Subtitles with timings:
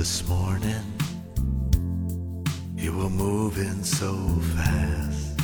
[0.00, 0.84] this morning.
[2.76, 4.14] You were moving so
[4.56, 5.40] fast.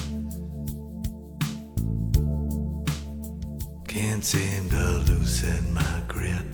[3.89, 6.47] Can't seem to loosen my grip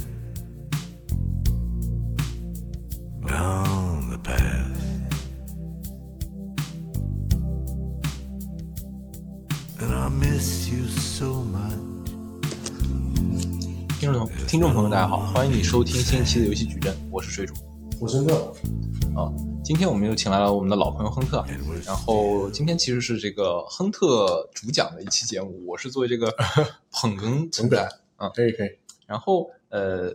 [3.30, 4.82] on the past.
[9.80, 11.78] And I miss you so much.
[14.00, 17.54] 听众听众朋友，大家好，欢迎你收听新一期的游戏矩阵，我是水煮
[18.03, 18.35] 我真的，
[19.15, 19.31] 啊。
[19.63, 21.41] 今天我们又请来了我们的老朋友亨特，
[21.85, 26.29] 然后今天其实是这个亨特主讲的一期节目，我是作为这个
[26.91, 28.27] 捧哏存在啊。
[28.27, 28.71] 可以可以，
[29.05, 30.13] 然后呃，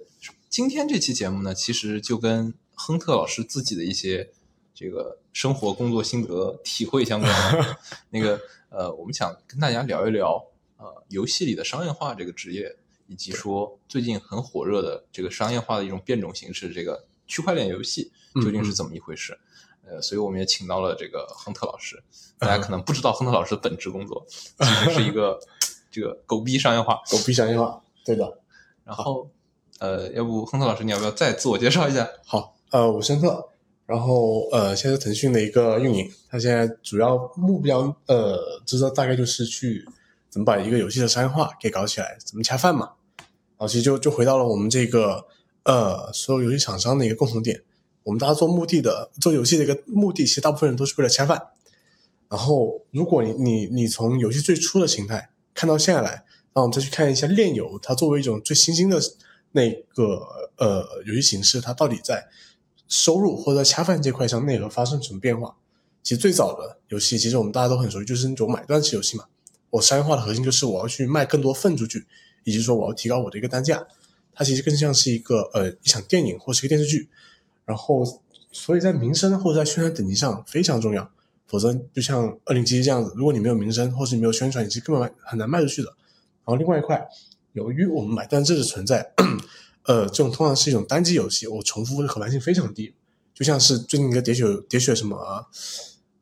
[0.50, 4.28] 今天这期节目呢，其实就跟亨特老师自己的一些
[4.74, 7.32] 这个生活、工作心得、体会相关。
[8.12, 10.44] 那个呃，我们想跟大家聊一聊
[10.76, 12.76] 呃，游戏里的商业化这个职业，
[13.06, 18.10] 以及说最近很火热的这个商业化的一种变种形式，这个区块链游戏
[18.42, 19.38] 究竟是怎么一回事？
[19.86, 22.02] 呃，所以我们也请到了这个亨特老师。
[22.38, 25.38] 大家可能不知道亨特老师的本职工作，其实是一个
[25.90, 27.00] 这个狗逼商业化。
[27.10, 28.38] 狗逼商业化，对的。
[28.84, 29.30] 然后，
[29.78, 32.08] 呃，要不亨特老师，你要不要再自我介绍一下？
[32.24, 33.48] 好，呃，我是亨特，
[33.86, 39.84] 然后呃，现在是腾讯的一个运营，他现在主要目标，呃，知道大概就是去
[40.28, 42.92] 怎么把一个游戏的商业化给搞起来，怎么恰饭嘛。
[43.16, 45.26] 然后其实就就回到了我们这个
[45.64, 47.62] 呃所有游戏厂商的一个共同点，
[48.04, 51.40] 我们大家做目的的做游戏的一个目的，其实大部分人都是为了恰饭。
[52.28, 56.24] 然后，如果你你你从游戏最初的形态看到现在来，
[56.54, 59.00] 那我们再去看一下炼油，它作为一种最新兴的
[59.52, 60.26] 那个
[60.56, 62.28] 呃游戏形式，它到底在
[62.86, 65.56] 收入或者恰饭这块上内核发生什么变化？
[66.02, 69.24] 其实最早的游戏，其实我们大家都很熟悉，就是那种买断式游戏嘛。
[69.70, 72.06] 我商业化的核心就是我要去卖更多份出去，
[72.44, 73.86] 以及说我要提高我的一个单价。
[74.38, 77.08] 它其实更像是一个呃一场电影或是一个电视剧，
[77.64, 78.04] 然后
[78.52, 81.10] 所以在名声或者在宣传等级上非常重要。
[81.48, 85.88] 否则，就像二零七七这样子，如果你没有名声，或是你没有宣传，你是根本很难卖出去的。
[85.88, 87.04] 然后另外一块，
[87.54, 89.12] 由于我们买断制的存在，
[89.82, 92.94] 呃，这种通常是一种单机游戏，我重复的可玩性非常低。
[93.34, 95.46] 就像是最近一个喋血喋血什么，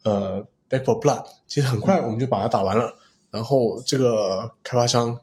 [0.05, 2.97] 呃，Back for Blood，其实很快我们就把它打完了。
[3.33, 5.19] 然后这个开发商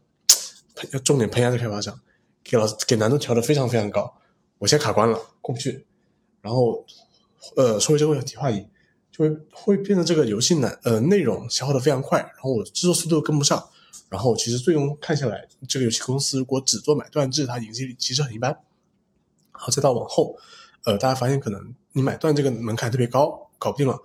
[0.75, 1.97] 喷要重点喷一下这开发商，
[2.43, 4.13] 给老给难度调的非常非常高，
[4.57, 5.85] 我现在卡关了，过不去。
[6.41, 6.85] 然后，
[7.55, 8.67] 呃，说回这个题话题。
[9.15, 13.63] 就会会变得这个游戏难呃内容消耗的非常快，然后我制作速度跟不上，
[14.09, 18.49] 然后其实最终看下来，这个游戏公司如果只做买断制，它盈利其实很一般。
[18.49, 20.35] 然后再到往后，
[20.85, 23.95] 呃，大家发现可能你买断这个门槛特别高，搞不定了，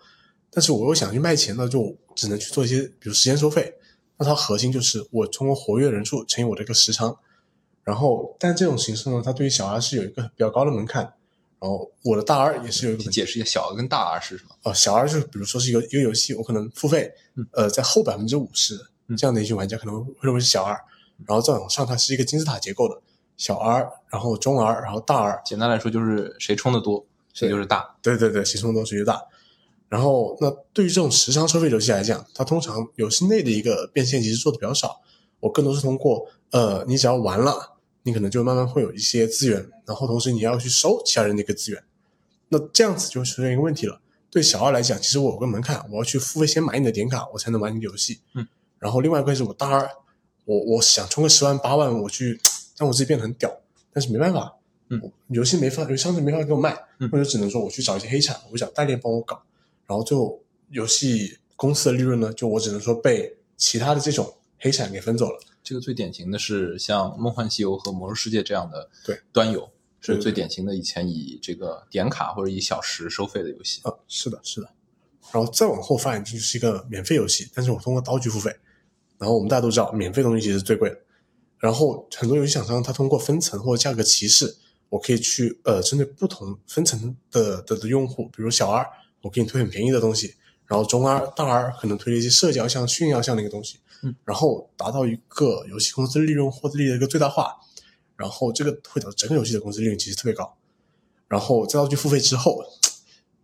[0.51, 3.73] 但是我又想去卖钱，那就只能去做一些比如时间收费，
[4.19, 7.19] 那它核心就是我通过活跃人数乘以我这个时长，
[7.89, 11.11] 然后但这种形式呢，它对于小 R 是有一个比较高的门槛。
[11.59, 14.51] 然后我的大 R 也是有一个解释一下小 R 跟大 R 是什么？
[14.65, 17.11] 哦，小 R 就是比如说是一个一个游戏，我可能付费，
[17.53, 18.79] 呃，在后百分之五十
[19.17, 20.79] 这样的一些玩家可能会认为是小 R，
[21.27, 23.01] 然后再往上它是一个金字塔结构的
[23.39, 25.41] 小 R，然后中 R，然后大 R。
[25.47, 27.97] 简单来说就是谁充的多，谁就是大。
[28.03, 29.21] 对对对，谁充多谁就大。
[29.89, 35.01] 然后那对于这种时长收费游戏来讲，它通常游戏内的一个变现其实做的比较少，
[35.41, 37.78] 我更多是通过呃，你只要玩了。
[38.09, 41.85] 你可能就慢慢会有一些资源，然后同时你要去收其他人的一个资源，
[42.49, 44.01] 那这样子就出现一个问题了。
[44.31, 48.21] 对小二来讲，其实我有个门槛，我要去付费先买你的点卡，我才能玩你的游戏。
[48.35, 48.49] 嗯。
[48.79, 49.91] 然后另外一个是我大二，
[50.47, 52.41] 我我想充个十万八万，我去
[52.79, 53.55] 让我自己变得很屌，
[53.93, 54.55] 但是没办法，
[54.89, 56.75] 嗯，游戏没法，游戏商城没法给我卖，
[57.13, 59.43] 或者只能说我去找一些黑产，我找代练帮我搞，
[59.87, 60.41] 然后最后
[60.71, 65.41] 游戏公司的利润呢，就我只能说被其他的这种黑产给分走了。
[65.63, 69.71] 这个最典型的是像《梦幻西游》和《魔兽世界》这样的对端游，
[70.01, 74.69] 是最典型的以前以这个点卡或者以小时收费的游戏啊，是的，是的。
[75.33, 78.55] 然后再往后发展就是一个免费游戏，但是我通过刀具付费。
[79.19, 80.99] 然后我们大家都知道，免费东西其实最贵的。
[81.59, 84.57] 然后很多游戏厂商它通过分层或者价格歧视，
[84.89, 88.87] 我可以去呃针对不同分层的的的用户，比如小 R，
[89.23, 93.81] 我给你推很便宜的东西，然后中 R、大 R 可能推了一些社交像炫耀像的一个东西。
[94.03, 97.57] 嗯，然后达到一个游戏公司利润获得率的一个最大化，
[98.17, 100.57] 然后这个会导致整个游戏的公司利润其实特别高。
[101.27, 102.65] 然后再到去付费之后，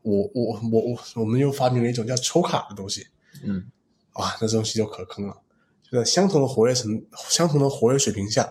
[0.03, 3.07] 我我我我我们又发明了一种叫抽卡的东西。
[3.43, 3.71] 嗯，
[4.15, 5.37] 哇，那这东西就可坑了。
[5.83, 8.51] 就在相同的活跃程、相同的活跃水平下，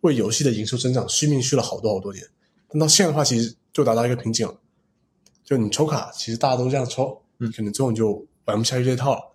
[0.00, 2.26] 为游戏的营收增长续命续了好多好多年。
[2.68, 4.60] 但到现在的话，其实就达到一个瓶颈了。
[5.44, 9.33] 就你抽卡，其实大家都这样抽，嗯，可能最后你就玩不下去这套了。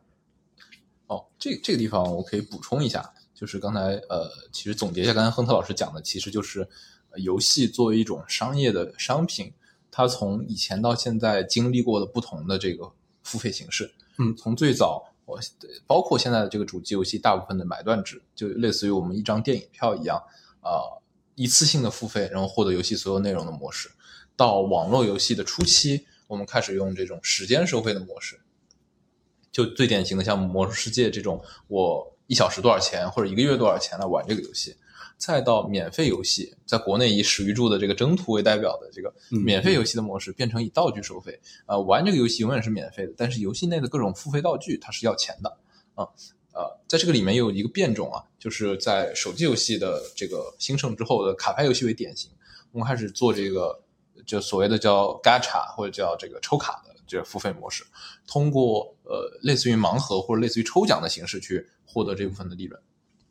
[1.09, 6.67] 哦，这这个地方我可以补充一下，就是刚才呃，其实总结一下刚才亨特老师讲的，其实就是
[7.15, 9.51] 游戏作为一种商业的商品，
[9.89, 12.91] 它从以前到现在经历过的不同的这个
[13.23, 14.35] 付费形式，嗯。
[14.37, 15.39] 从最早我
[15.87, 20.21] 包括现在的这个主机游戏，大部分的买断制，就类似于我们一张电影票一样，
[20.61, 21.01] 呃，
[21.33, 23.89] 一次性的付费，然后获得游戏所有内容的模式，
[24.35, 28.39] 到网络游戏的初期，我们开始用这种时间收费的模式，
[29.51, 34.75] 就最典型的像《魔兽世界》这种，我一小时多少钱或者一个月多少钱来玩这个游戏，
[35.17, 41.39] 再到免费游戏，在国内以史玉柱的这个征途为代表的这个嗯免费游戏的模式，变成以道具收费。
[41.65, 45.57] 呃，玩这个游戏永远是免费的，但是游戏内的各种付费道具它是要钱的
[45.95, 46.07] 啊。
[46.51, 52.29] 呃，在这个里面有一个变种啊，就是在手机游戏的这个兴盛之后的卡牌游戏为典型，
[52.71, 53.81] 我们开始做这个
[54.25, 57.83] 就所谓的叫 gacha 或者叫这个抽卡的这个付费模式，
[58.25, 62.79] 通过呃类似于盲盒或者类似于抽奖的形式去获得这部分的利润。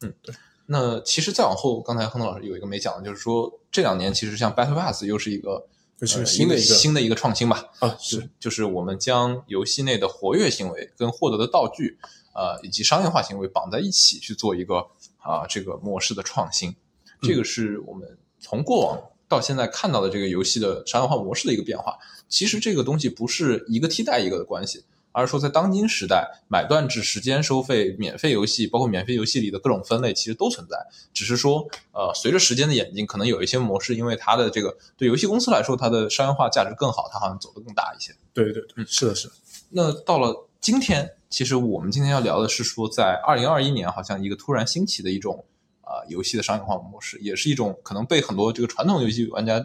[0.02, 0.34] 嗯，对。
[0.66, 5.66] 那其实再往后，刚才亨特老师有一个没讲的，就是说这两年其实像 Battle Pass 又是一个
[5.96, 7.70] 就是呃新的一个新的一个创新吧。
[7.78, 11.98] 啊，是，就是我们将游戏内的活跃行为跟获得的道具，
[12.34, 14.86] 呃，以及商业化行为绑在一起去做一个
[15.20, 16.76] 啊、这个模式的创新。
[17.22, 21.98] 这个是我们从过往到现在看到的这个游戏的商业化模式的一个变化。
[22.28, 30.76] 其实这个东西不是一个替代一个的关系，而是说在当今时代，买断制、时间收费、免费游戏，包括免费游戏里的各种分类，其实都存在。
[31.12, 38.14] 只是说，呃，随着时间的演进，可能有一些模式，因为它的这个对游戏公司来说，它的商业化价值更好，它好像走得更大一些。
[38.32, 39.34] 对对嗯对，是的，是的，
[39.70, 45.44] 那到了今天，其实我们今天要聊的是说，在二零二一年，好像一个突然兴起的一种
[45.80, 49.64] 啊、呃游戏的商业化模式，也是一种可能被很多这个传统游戏玩家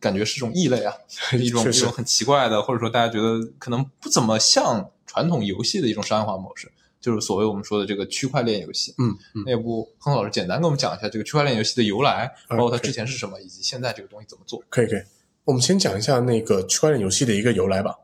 [0.00, 0.94] 感觉是种异类啊，
[1.38, 8.94] 一种一种很奇怪的，或者说大家觉得可能不怎么像传统游戏的一种商业化模式，就是所谓我们说的这个区块链游戏。
[8.98, 14.62] 嗯嗯，那要不亨老师简单跟我们讲一下这个区块链游戏的由来，呃包括它之前是什么，以及现在这个东西怎么做？
[14.68, 15.02] 可以可以。
[15.44, 17.94] 我们先讲一下那个区块链游戏的一个由来吧。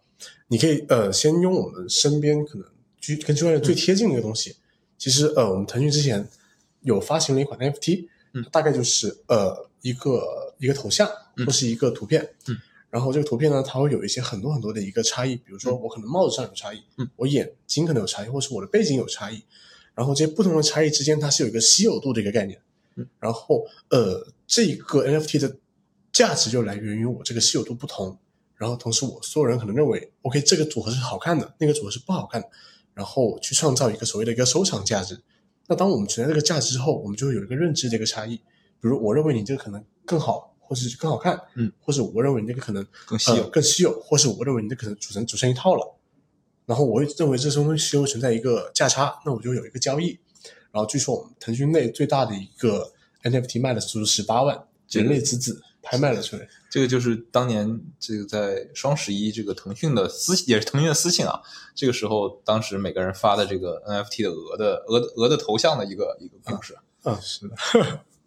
[0.49, 2.67] 你可以呃，先用我们身边可能
[3.01, 4.57] 区跟区块链最贴近的一个东西。
[4.97, 6.27] 其实呃，我们腾讯之前
[6.81, 11.13] 有发行了一款 NFT，嗯大概就是呃一个一个头像嗯
[11.45, 12.57] 或是一个图片，嗯，
[12.91, 19.43] 然后这个图片呢，它会有一些很多很多的一个差异，比如说我可能帽子上有差异，嗯，我眼睛可能有差异，或是我的背景有差异，
[19.95, 22.61] 然后这些不同的差异之间，它是有一个稀有度的一个概念，
[22.95, 25.57] 嗯，然后呃，这个 NFT 的
[26.13, 28.19] 价值就来源于我这个稀有度不同，
[28.57, 32.49] 然后同时我所有人可能认为，OK，这个组合是好看的，那个组合是不好看的，
[32.95, 35.21] 然后去创造一个所谓的一个收藏价值。
[35.69, 38.43] 那当我们存在这个价值之后，我们就会有一个认知的一个差异，比
[38.89, 45.97] 如我认为你这个可能更好，或是更好看，嗯，或是我认为你这个可能更稀有呃更稀有，或是我认为你这可能组成组成一套了，
[46.67, 50.19] 然后我会认为这东西会存在一个价差，那我就有一个交易。
[50.73, 52.93] 然后据说我们腾讯内最大的一个
[53.23, 56.47] NFT 卖了足十八万，人类之子拍卖了出来。
[56.69, 61.41] 这个就是当年这个在双十一这个腾讯的私也是腾讯的私信啊，
[61.75, 66.77] 这个时候当时每个人发的这个 NFT 的鹅的鹅的鹅的头像的一个一个故事。
[67.05, 67.55] 嗯，是的，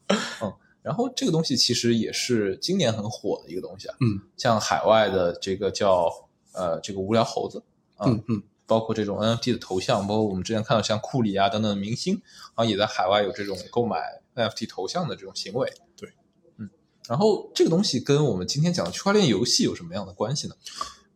[0.90, 6.12] 然后这个东西其实也是今年很火的一个东西啊，嗯，像海外的这个叫
[6.52, 7.62] 呃这个无聊猴子
[7.96, 12.20] 啊，嗯嗯，包括这种 NFT 的头像，包括我们之前看到像库里啊等等的明星，
[12.56, 14.00] 啊也在海外有这种购买
[14.34, 15.72] NFT 头像的这种行为。
[15.96, 16.12] 对，
[16.58, 16.68] 嗯，
[17.08, 20.56] 然后这个东西跟我们今天讲的区块链游戏有什么样的关系呢？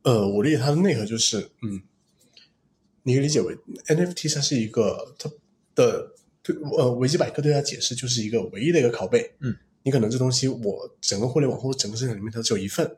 [0.04, 1.82] 呃，我理解它的内核就是，嗯，
[3.02, 5.32] 你可以理解为 NFT 它是一个它
[5.74, 6.13] 的
[6.44, 12.96] 对呃维基百科对它解释就是一个唯一的一个拷贝，嗯，你可能这东西我整个互联网或者整个市场里面它只有一份，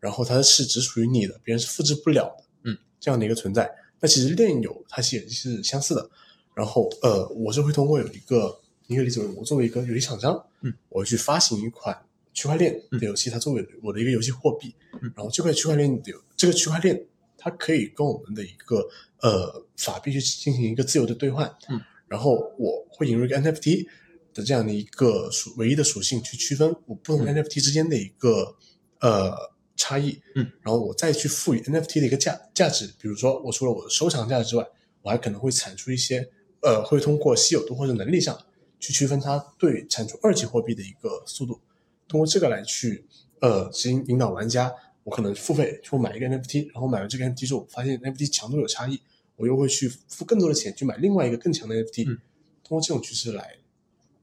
[0.00, 3.70] 然后它是只属于你的，别人是复制不了的，嗯，这样的一个存在。
[4.00, 6.08] 那其实链游它其实也是相似的，
[6.54, 11.98] 然后呃，我是会通过有一个，你可以理解为我作为一个游戏厂商，嗯，我去发行一款
[12.32, 15.12] 区块链的游戏，它作为我的一个游戏货币，嗯。
[15.16, 17.06] 然后这块区块链的这个区块链，
[17.38, 18.86] 它可以跟我们的一个
[19.20, 21.80] 呃法币去进行一个自由的兑换，嗯，
[22.14, 23.88] 然后我会引入一个 NFT
[24.32, 27.34] 的这样的一个属唯一的属性去区分我不同嗯。
[27.34, 28.54] NFT 之间的一个、
[29.00, 29.32] 呃
[29.76, 34.64] 差异，嗯，然后我再去赋予 NFT 的一个价价值，比如说我除了我的收藏价值之外，
[35.02, 36.30] 我还可能会产出一些
[36.62, 38.38] 呃会通过稀有度或者能力上
[38.78, 41.60] 去区分它对产出二级货币的一个速度，
[42.06, 43.04] 通过这个来去
[43.40, 49.00] 呃指引引导玩家，我可能付费去买一个 NFT，然后买完这个 NFT 之后，我发现 NFT 强度有差异，
[49.36, 52.18] 我又会去付更多的钱去买另外一个更强的 NFT，、嗯
[52.66, 53.58] 通过这种趋势来，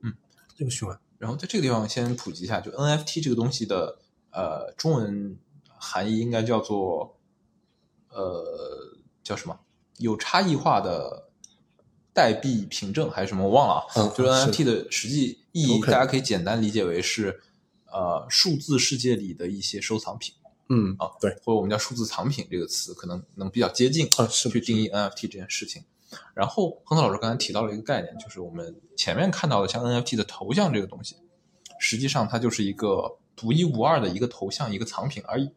[0.02, 0.12] 嗯，
[0.58, 1.00] 这个循环。
[1.20, 4.00] 然后在这个地方先普及一下，就 NFT 这个东西的
[4.32, 5.38] 呃中文
[5.78, 7.20] 含义应该叫做
[8.10, 8.44] 呃
[9.24, 9.60] 叫什么？
[10.00, 11.30] 有差异化的
[12.12, 13.44] 代币凭证还是什么？
[13.44, 13.86] 我忘了啊。
[13.96, 17.42] 嗯就 NFT 的实际意义，大家可以简单理解为是
[17.86, 20.34] 呃数字世界里的一些收藏品。
[20.74, 25.84] 嗯啊，对或者我们叫数字藏品这个词，可能能比较接近啊是去定义 NFT 这件事情。
[26.34, 31.18] 然后亨特老师刚才提到了一个概念，就是我们前面看到的像 NFT 的头像这个东西，
[31.80, 35.52] 实际上它就是一个独一无二的一个头像，一个藏品而已。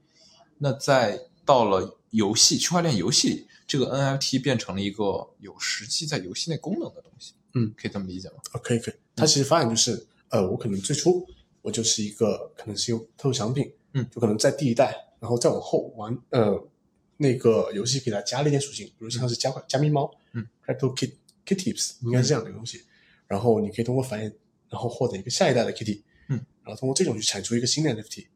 [0.59, 7.35] 那在到了游戏区块链游戏里，这个 NFT 变成了一个有实际在游戏内功能的东西。
[7.55, 8.37] 嗯，可以这么理解吗？
[8.53, 8.95] 啊，可以可以。
[9.15, 11.27] 它其实发展就是，呃，我可能最初
[11.63, 16.69] 我就是一个可能是用特殊产品，嗯，就可能在第一代，然后再往后玩，呃，
[17.17, 21.13] 那个游戏给它加了一点属性，比如像是加快加密猫，嗯，Crypto Kit
[21.47, 22.83] Kitties 应该是这样的一个东西。
[23.27, 24.33] 然后你可以通过繁衍，
[24.69, 28.27] 然后获得一个下一代的 Kitty，嗯，然后通过这种去产出一个新的 NFT，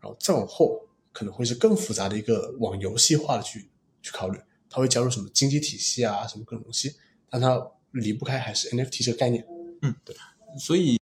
[0.00, 0.80] 然后再往后
[1.12, 3.68] 可能会是更复杂的一个往游戏化的去
[4.00, 4.38] 去考虑，
[4.70, 6.94] 它会加入什么经济体系啊，什么各种东西，
[7.28, 7.60] 但它
[7.90, 9.44] 离不开还是 NFT 这个概念。
[9.82, 10.16] 嗯，对。
[10.58, 10.98] 所以，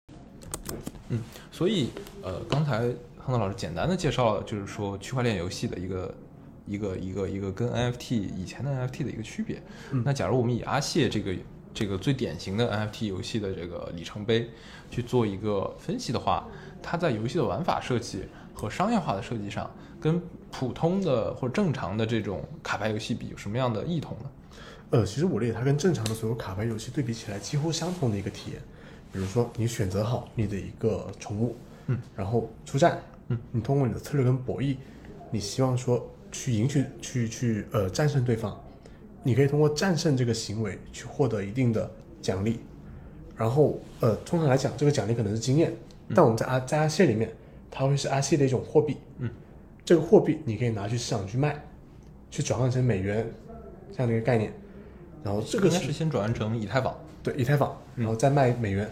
[1.09, 1.89] 嗯，所以
[2.21, 2.89] 呃，刚才
[3.25, 6.15] 亨德老师简单的介绍了，就是说区块链游戏的一个
[6.65, 9.61] 一个一个一个跟 NFT 以前的 NFT 的一个区别。
[10.03, 11.33] 那假如我们以阿谢这个
[11.73, 14.49] 这个最典型的 NFT 游戏的这个里程碑
[14.91, 16.45] 去做一个分析的话，
[16.81, 24.29] 它在游戏的玩法设计和商业化的设计上，跟普通的或者正常的这种卡牌游戏比，有什么样的异同呢？
[24.91, 28.61] 呃，其实我理解它跟正常的所有卡牌游戏对比起来几乎相同的一个体验。
[29.11, 31.55] 比如说，你选择好你的一个宠物，
[31.87, 33.01] 嗯，然后出战，
[33.33, 34.77] 嗯，你通过你的策略跟博弈，
[35.31, 38.55] 你希望说去赢取、去去呃战胜对方，
[39.23, 41.89] 你可以通过战胜这个行为去获得一定的
[42.21, 42.59] 奖励。
[43.35, 45.73] 然后呃，通常来讲，这个奖励可能是经验，
[46.13, 47.31] 但我们在阿在阿谢里面，
[47.71, 49.29] 它会是阿谢的一种货币，嗯，
[49.83, 51.63] 这个货币你可以拿去市场去卖，
[52.29, 53.27] 去转换成美元
[53.91, 54.53] 这样的一个概念。
[55.23, 56.95] 然后这个是应该是先转换成以太坊。
[57.23, 58.85] 对以太坊，然后再卖美元。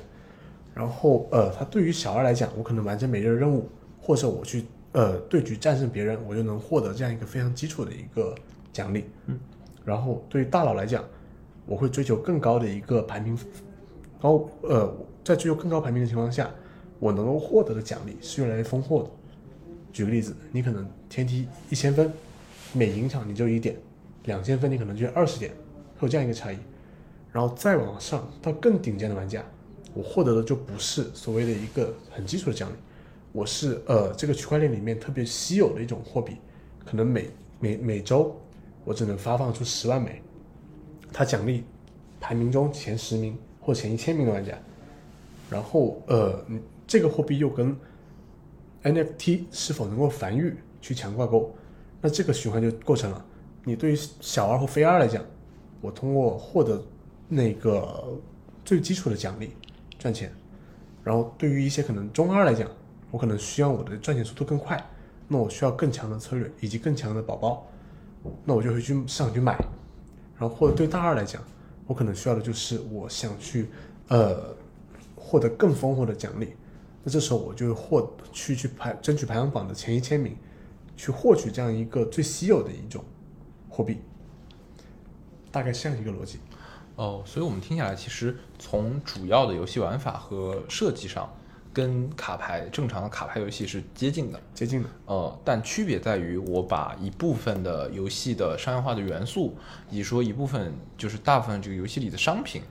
[0.73, 3.69] 然后呃，它对于小二来讲，我可能完成每日任务，
[4.11, 8.35] 或者我去呃对局战胜别人，我就能获得这样一个非常基础的一个
[8.73, 9.05] 奖励。
[9.27, 9.39] 嗯。
[9.85, 11.01] 然后对于大佬来讲，
[11.65, 13.33] 我会追求更高的一个排名，
[14.19, 16.51] 然后呃，在追求更高排名的情况下，
[16.99, 19.09] 我能够获得的奖励是越来越丰厚的。
[19.93, 22.11] 举个例子，你可能天梯一千分，
[22.73, 23.77] 每赢场你就一点，
[24.25, 25.53] 两千分你可能就二十点，
[25.97, 26.57] 会有这样一个差异。
[27.31, 29.41] 然后再往上到更顶尖的玩家，
[29.93, 32.73] 我获得的就不是所谓的一个很基础的奖励，
[33.31, 36.35] 我是呃这个区块链里面特别稀有的一种货币，
[36.85, 38.37] 可能每每每周
[38.83, 40.21] 我只能发放出十万枚，
[41.13, 41.63] 它奖励
[42.19, 44.57] 排名中前十名或前一千名的玩家，
[45.49, 46.43] 然后呃
[46.85, 47.75] 这个货币又跟
[48.83, 51.55] NFT 是否能够繁育去强挂钩，
[52.01, 53.25] 那这个循环就构成了。
[53.63, 55.23] 你对于小二或非二来讲，
[55.79, 56.83] 我通过获得
[57.29, 58.19] 那个
[58.65, 59.51] 最基础的奖励
[59.99, 60.33] 赚钱，
[61.03, 62.67] 然后对于一些可能中二来讲，
[63.11, 64.81] 我可能需要我的赚钱速度更快，
[65.27, 67.67] 那我需要更强的策略以及更强的宝宝，
[68.45, 69.57] 那我就会去市场去买，
[70.39, 71.43] 然后或者对大二来讲，
[71.85, 73.69] 我可能需要的就是我想去
[74.07, 74.55] 呃
[75.15, 76.53] 获得更丰厚的奖励，
[77.03, 80.35] 那这时候我就获去去排争取排行榜的前一千名，
[80.95, 83.03] 去获取这样一个最稀有的一种
[83.69, 83.97] 货币，
[85.51, 86.39] 大概这样一个逻辑。
[86.95, 91.27] 哦，所以我们听下来，其实从主要的游戏玩法和设计上，
[91.73, 94.39] 跟卡牌正常的卡牌游戏是接近的。
[94.53, 99.55] 接近的，呃，但区别在于，我把一部分的游戏的商业化的元素，
[99.89, 102.61] 以及说一部分就是大部分这个游戏里的商品，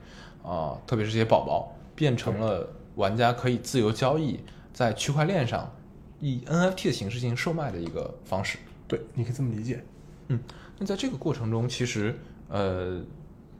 [0.43, 4.39] 啊、特别是这些宝宝，变成了玩家可以自由交易，
[4.73, 5.71] 在区块链上
[6.19, 8.57] 以 NFT 的形式进行售卖的一个方式。
[8.87, 9.83] 对，你可以这么理解。
[10.27, 10.39] 嗯
[10.77, 12.17] 那在这个过程中，其实
[12.49, 13.01] 呃，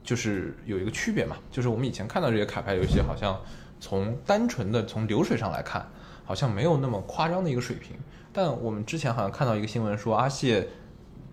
[0.02, 3.40] 就是有一个区别嘛，就是我们以前看到这些卡牌游戏，好像
[3.82, 5.84] 从单纯的从流水上来看，
[6.24, 7.96] 好像没有那么夸张的一个水平。
[8.32, 10.68] 但我们之前好像看到一个新闻说，阿谢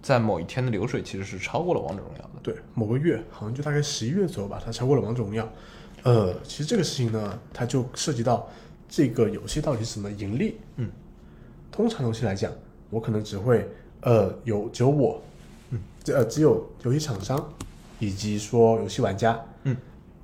[0.01, 2.29] 在某一天的流水其实是超过了王者荣耀的。
[2.41, 5.47] 对，某个月好像就大概十一月左右吧，他超过了王者荣耀。
[6.01, 8.49] 呃，其实这个事情呢，它就涉及到
[8.89, 10.57] 这个游戏到底是怎么盈利。
[10.77, 10.89] 嗯，
[11.71, 12.51] 通常游戏来讲，
[12.89, 13.69] 我可能只会
[14.01, 15.21] 呃有只有我，
[15.69, 17.53] 嗯，这呃只有游戏厂商
[17.99, 19.58] 以及说游戏玩家，嗯，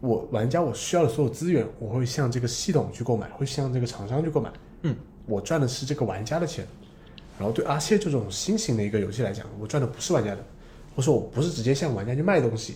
[0.05, 4.51] 我玩家我需要的所有资源，我会向这个系统去购买，会向这个厂商去购买。
[4.83, 4.95] 嗯，
[5.25, 6.65] 我赚的是这个玩家的钱。
[7.37, 10.37] 然后对阿谢这种新型的一个游戏来讲，我赚的不是玩家的，
[10.95, 12.75] 或者说我不是直接向玩家去卖东西，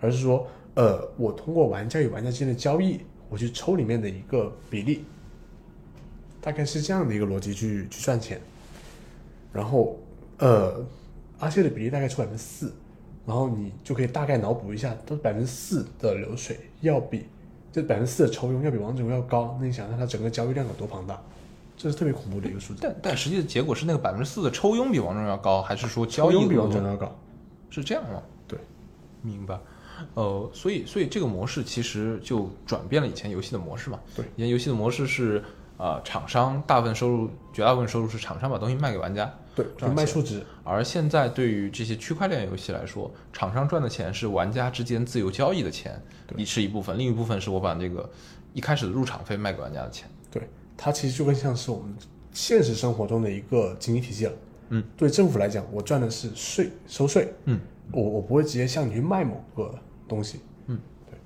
[0.00, 5.04] 而是说，呃，我通过玩家与玩家之间的交易，我去抽里面的一个比例，
[6.40, 8.40] 大概是这样的一个逻辑去去赚钱。
[9.52, 9.98] 然后，
[10.38, 10.86] 呃，
[11.40, 12.72] 阿谢的比例大概抽百分之四，
[13.28, 17.26] 然后你就可以大概脑补一下，它百分之四的流水要比
[17.70, 21.20] 这百分之四的抽佣要比王者荣耀高，那你想想它整个交易量有多庞大？
[21.76, 22.80] 这是特别恐怖的一个数字。
[22.82, 27.14] 但但实际的结果是那个百分之四的抽佣比王者荣耀高，还是说交易比王者荣耀高，
[27.68, 28.22] 是这样吗？
[28.48, 28.58] 对，
[29.20, 29.58] 明白。
[30.14, 34.00] 呃，所以所以这个模式其实就转变了以前游戏的模式嘛。
[34.16, 35.44] 对以前游戏的模式是
[35.78, 46.02] 呃，厂商大部分收入，绝大部分收入是厂商把东西卖给玩家，对，就赚卖数值，而现在对于这些区块链游戏来说，厂商赚的钱是玩家之间自由交易的钱，
[46.36, 48.10] 一是一部分，另一部分是我把这个
[48.52, 50.10] 一开始的入场费卖给玩家的钱。
[50.30, 50.42] 对，
[50.76, 51.94] 它其实就更像是我们
[52.32, 54.32] 现实生活中的一个经济体系了。
[54.70, 57.32] 嗯，对政府来讲，我赚的是税，收税。
[57.44, 57.58] 嗯，
[57.92, 59.72] 我我不会直接向你去卖某个
[60.06, 60.40] 东西。
[60.66, 61.18] 嗯，对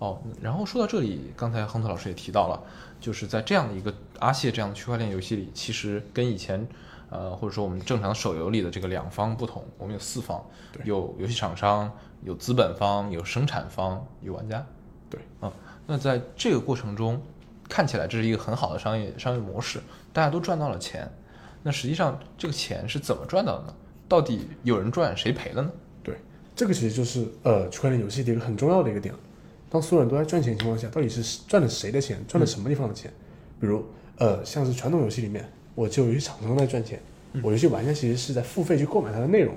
[0.00, 2.62] 哦，然后说到这里，刚才亨特老师也提到了，
[3.04, 6.66] 就是在这样的一个阿谢这样的区块链游戏里，其实跟以前，
[7.10, 10.42] 呃，或者说我们正常手游里的这个两方不同，我们有四方，
[10.84, 11.92] 有游戏厂商，
[12.22, 14.64] 有资本方，有生产方，有玩家。
[15.10, 15.52] 对，啊，
[15.86, 17.20] 那在这个过程中，
[17.68, 19.80] 看起来这是一个很好的商业商业模式，
[20.10, 21.06] 大家都赚到了钱。
[21.62, 23.74] 那实际上这个钱是怎么赚到的呢？
[24.08, 25.70] 到底有人赚谁赔了呢？
[26.02, 26.16] 对，
[26.56, 29.20] 这个其实就是呃区块链游戏的一个很重要的一个点了。
[29.74, 33.12] 当所有人都在赚钱的情况下，到底是赚了谁的钱，赚了什么地方的钱？
[33.58, 33.84] 比如
[34.18, 37.00] 呃，像是传统游戏里面，我只有游戏厂商在赚钱，
[37.42, 39.52] 我游戏玩家其实是在付费去购买它的内容。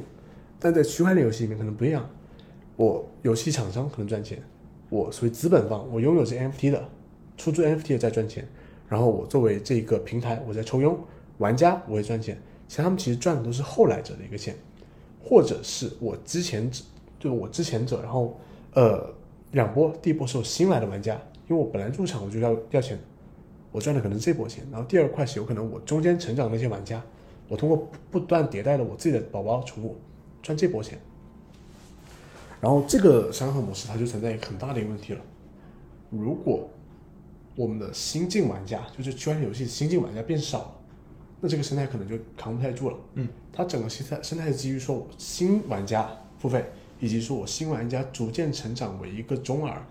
[0.59, 2.09] 但在区块链游戏里面可能不一样，
[2.77, 4.41] 我游戏厂商可能赚钱，
[4.89, 6.83] 我属于资本方，我拥有这 NFT 的，
[7.37, 8.43] 出租 NFT 的在赚钱，
[8.89, 10.97] 然后我作为这个平台我在抽佣，
[11.37, 12.35] 玩家我也赚钱，
[12.67, 14.55] 其实他们其实赚的都是后来者的一个钱，
[15.23, 16.83] 或者是我之前者，
[17.19, 18.35] 就我之前者，然后
[18.73, 19.07] 呃
[19.51, 21.13] 两波，第一波是我新来的玩家，
[21.47, 22.99] 因为我本来入场我就要要钱，
[23.71, 27.01] 我赚的可能是这波钱，然后第二块是有可能我中间成长的那些玩家，
[27.47, 29.95] 我通过不断迭代的我自己的宝宝宠物，
[30.41, 30.99] 赚这波钱。
[32.59, 35.21] 然后这个商业模式它就存在一个很大的一个问题了，
[36.09, 36.67] 如果
[37.55, 40.75] 我们的新进玩家，就是区块链游戏新进玩家变少了，
[41.39, 42.97] 那这个生态可能就扛不太住了。
[43.13, 46.65] 嗯，它整个生态生态是基于说我新玩家付费，
[46.99, 49.85] 以及说我新玩家逐渐成长为一个中 R，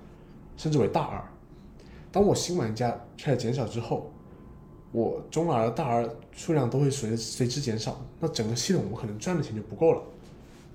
[0.57, 1.25] 甚至为大 R。
[2.11, 4.13] 当我新玩家开始减少之后，
[4.93, 10.03] 我中 R、大 R 数量都会随着随之减少，那整个系统我可能赚的钱就不够了，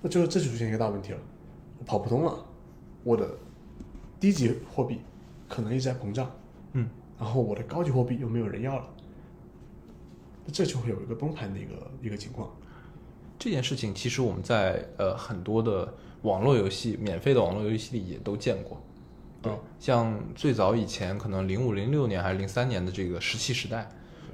[0.02, 1.20] 那就这就出现一个大问题了，
[1.80, 2.46] 我跑不通了，
[3.04, 3.28] 我的
[4.20, 5.00] 低级货币
[5.50, 6.30] 可能一直在膨胀，
[6.74, 6.88] 嗯，
[7.20, 8.86] 然后我的高级货币又没有人要了，
[10.46, 12.50] 那这就会有一个崩盘的一个一个情况。
[13.40, 15.92] 这件事情其实我们在呃很多的
[16.24, 18.82] 网络游戏、免费的网络游戏里也都见过。
[19.42, 23.82] 对，像最早以前可能零五零六年还是零三年的这个《石器时代》，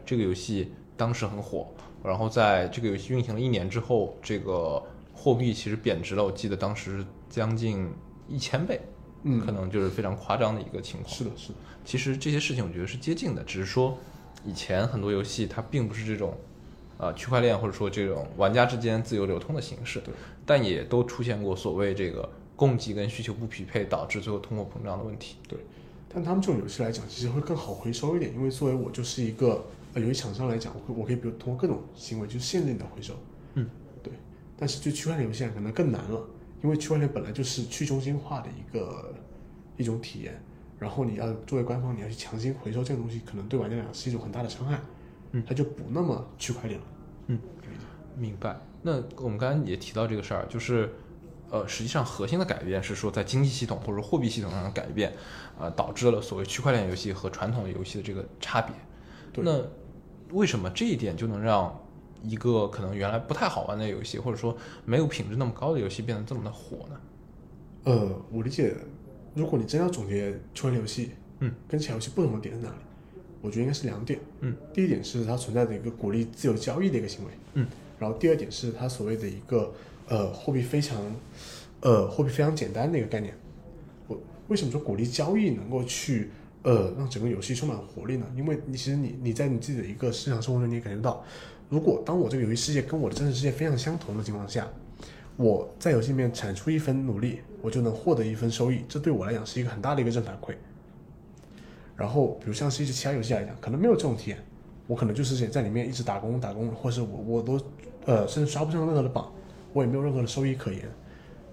[0.05, 1.67] 这个游戏当时很火，
[2.03, 7.89] 然后在这个游戏运行了一年之后，这个货币其实贬值了，我记得当时将近
[8.27, 8.81] 一千倍，
[9.23, 11.15] 嗯可能就是非常夸张的一个情况。
[11.15, 13.97] 是的，是的，其实这些事情我觉得是接近的，只是说
[14.43, 16.37] 以前很多游戏它并不是这种，
[16.97, 20.13] 呃，区块链或者说这种玩家之间自由流通的形式，对，
[20.45, 25.35] 但也都出现过所谓这个供给跟需求不匹配，导致最后通货膨胀的问题。
[25.47, 25.59] 对。
[26.09, 33.13] 但他们这种游戏来讲，其实会更好回收一点，因为作为我就是一个呃游戏厂商来讲，我可我可以比如通过各种行为去限制你的回收，
[33.55, 33.69] 嗯，
[34.01, 34.11] 对。
[34.57, 36.25] 但是对区块链游戏可能更难了，
[36.63, 39.13] 因为区块链本来就是去中心化的一个
[39.75, 40.41] 一种体验，
[40.79, 44.79] 然后你要作为官方你要去强行回收这个东西，可能对玩家来讲是一种很大的伤害，
[45.31, 46.85] 嗯，它就不那么区块链了，
[47.27, 47.39] 嗯，
[48.15, 48.59] 明白。
[48.81, 50.93] 那我们刚才也提到这个事儿，就是，
[51.49, 55.13] 呃，实际上核心的改变是说在经济系统或者货币系统上的改变，
[55.59, 58.73] 呃，导致了所谓区块链游戏和传统游戏的这个差别。
[59.43, 59.61] 那
[60.31, 61.77] 为什么这一点就能让
[62.23, 66.99] 一个可能原来不太好玩的游戏，或者说没有品质那么高的游戏变得这么的火呢？
[67.83, 68.75] 呃，我理解，
[69.35, 72.81] 如果你真要总结区块链游戏，嗯，跟其他游戏不同的点在哪里？
[73.41, 77.67] 我觉得应该是两点，嗯，第一点是它存在的一个鼓励自由交易的一个行为，嗯，
[77.99, 79.73] 然后第二点是它所谓的一个
[80.07, 80.99] 呃货币非常，
[81.81, 83.33] 呃货币非常简单的一个概念。
[84.07, 86.29] 我为什么说鼓励交易能够去
[86.63, 88.25] 呃让整个游戏充满活力呢？
[88.35, 91.23] 因为你其实你你在你自己的一个日常生活中，你也感觉到，
[91.69, 94.67] 如果当我这个游戏世界跟我的真实世界非常相同的情况下，
[95.35, 100.55] 我在游戏里面产出一分努力，我就能获得一分收益，这对我来讲是一个很大的一个正反馈。
[101.97, 104.37] 然后，比如像是一些其他游戏来讲，可能没有这种体验，
[104.85, 107.59] 我可能就是在里面一直打工打工，或是我我都
[108.05, 109.31] 呃甚至刷不上任何的榜，
[109.73, 110.81] 我也没有任何的收益可言。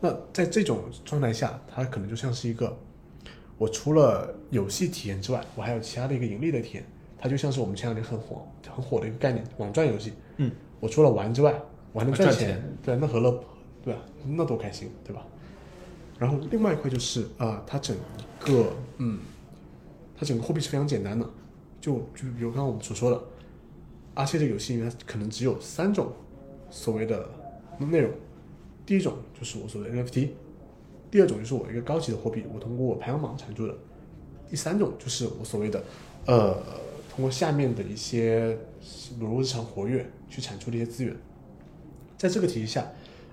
[0.01, 2.77] 那在这种状态下，它可能就像是一个，
[3.57, 6.85] 我除了游戏体验之外，我还有其他的一个盈利的体验。
[7.19, 10.13] 它就像是我们前两年很火很火的一个概念，网赚游戏。
[10.37, 11.55] 嗯，我除了玩之外，
[11.91, 13.45] 我还能赚赚钱对，那何乐不
[13.83, 14.01] 对吧？
[14.27, 15.25] 那多开心，对吧？
[16.19, 17.97] 然后另外一块就是啊、呃它整
[18.41, 18.67] 个
[18.99, 19.21] 嗯，
[20.17, 21.29] 它整个货币是非常简单的，
[21.81, 23.21] 就就比如刚刚我们所说的，
[24.15, 26.13] 阿切这个游戏里面可能只有三种
[26.71, 27.29] 所谓的
[27.79, 28.13] 内容，
[28.87, 30.31] 第一种就是我所谓的 NFT，
[31.11, 33.75] 第二种就是我一个高级的货币，我通过我排行榜产出的，
[34.49, 35.83] 第三种就是我所谓的
[36.27, 36.55] 呃
[37.15, 38.57] 通过下面的一些
[39.19, 41.15] 比如日常活跃去产出的一些资源，
[42.17, 42.87] 在这个体系下，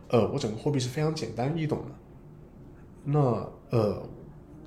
[0.09, 1.85] 呃，我整个货币是非常简单易懂的，
[3.05, 3.19] 那
[3.69, 4.03] 呃，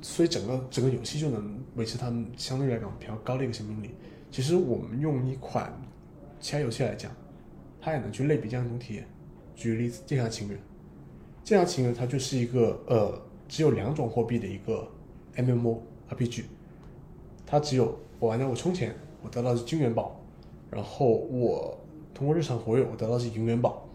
[0.05, 3.88] 所以整个整个游戏就能维持它们相对来讲比较高的一个生命力。
[4.31, 5.73] 其实我们用一款
[6.38, 7.11] 其他游戏来讲，
[7.81, 9.09] 它也能去类比这样一种体验。
[9.57, 10.59] 举个例子，《剑侠情缘》，
[11.43, 14.87] 《剑侠情缘》它就是一个呃只有两种货币的一个
[15.37, 15.79] MMO
[16.11, 16.43] RPG，
[17.47, 20.21] 它只有我玩家我充钱，我得到的是金元宝，
[20.71, 21.79] 然后我
[22.12, 23.88] 通过日常活跃，我得到的是银元宝。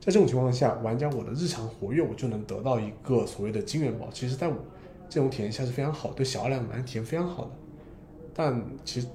[0.00, 4.08] 在这种情况下，玩家我的日常活跃，我就能得到一个所谓的金元宝。
[4.12, 4.56] 其实，在我
[5.08, 7.50] 这种体验下是非常好，对小二两玩体验非常好的。
[8.34, 9.06] 但其实，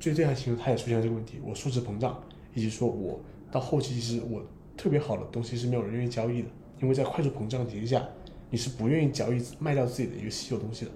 [0.00, 2.20] 最这样情况，它也出现了这个问题：我数值膨胀，
[2.54, 3.20] 以及说我
[3.50, 4.42] 到后期，其实我
[4.76, 6.48] 特别好的东西是没有人愿意交易的，
[6.80, 8.04] 因为在快速膨胀的体系下，
[8.50, 10.90] 你是不愿意交易卖掉自己的一个稀有东西的。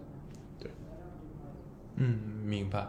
[0.58, 0.70] 对
[1.96, 2.86] 嗯，明白。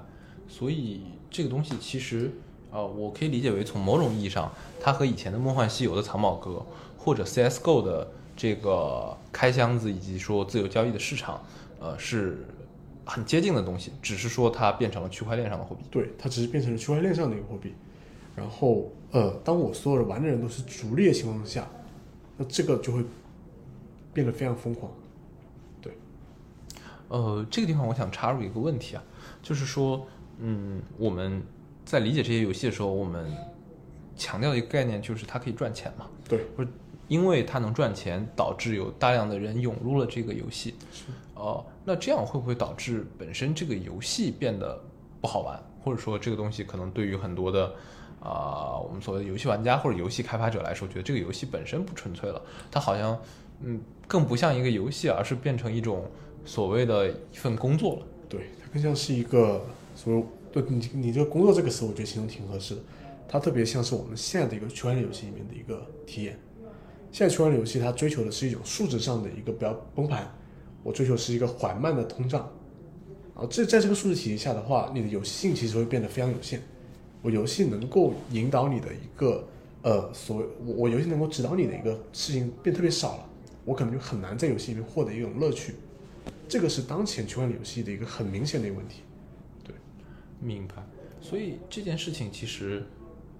[0.48, 2.32] 所以这个东西其实，
[2.72, 6.66] 呃，我可以理解为从某种意义上，它和以前的《梦幻西游》的藏宝阁
[6.98, 8.12] 或者 CS:GO 的
[8.42, 11.40] 这个开箱子以及说自由交易的市场，
[11.80, 12.44] 呃，是
[13.06, 15.84] 很接近的东西，只是说它变成了区块链上的货币。
[15.92, 17.76] 对，它只是变成了区块链上的一个货币。
[18.36, 21.68] 然后，呃，当我所有的玩的人都是逐利的情况下，
[22.36, 23.06] 那这个就会
[24.12, 24.92] 变得非常疯狂。
[25.80, 25.94] 对，
[27.10, 29.04] 呃，这个地方我想插入一个问题啊，
[29.44, 30.08] 就是说，
[30.40, 31.44] 嗯，我们
[31.86, 33.32] 在理解这些游戏的时候，我们
[34.16, 36.68] 强调的一个概念就是它可以赚钱嘛，对，不是
[37.12, 40.76] 因为它能赚钱，导致有大量的人涌入了这个游戏，
[41.34, 44.82] 哦、那这样会不会导致本身这个游戏变得
[45.20, 47.66] 不好玩，或者说这个东西可能对于很多的
[48.22, 53.20] 啊、我们所谓的游戏玩家或者游戏开发者来说，觉得这个游戏本身不纯粹了，它好像
[53.60, 56.06] 嗯更不像一个游戏，而是变成一种
[56.46, 58.06] 所谓的一份工作了。
[58.30, 59.62] 对，它更像是一个
[59.98, 62.82] 所谓对你你这个工作这个词，我觉得形容挺合适的。
[63.28, 66.40] 它特别像是我们现在的一个区块链游戏里面的一个体验。
[67.12, 70.26] 现在区块链游戏它追求的是一种数值上的一个不要崩盘，
[70.82, 72.50] 我追求是一个缓慢的通胀。
[73.34, 76.62] 啊这在这个数字体系下的话，你的游戏性其实会变得非常有限。
[77.22, 79.48] 我游戏能够引导你的一个
[79.84, 83.30] 呃所谓我我游戏能够指导你的一个事情变特别少了，
[83.66, 85.76] 我可能就很难在游戏里面获得一种乐趣。
[86.48, 89.02] 这个是当前区块链游戏的一个很明显的一个问题。
[89.64, 89.74] 对
[90.40, 90.76] 明白。
[91.22, 92.84] 所以这件事情其实，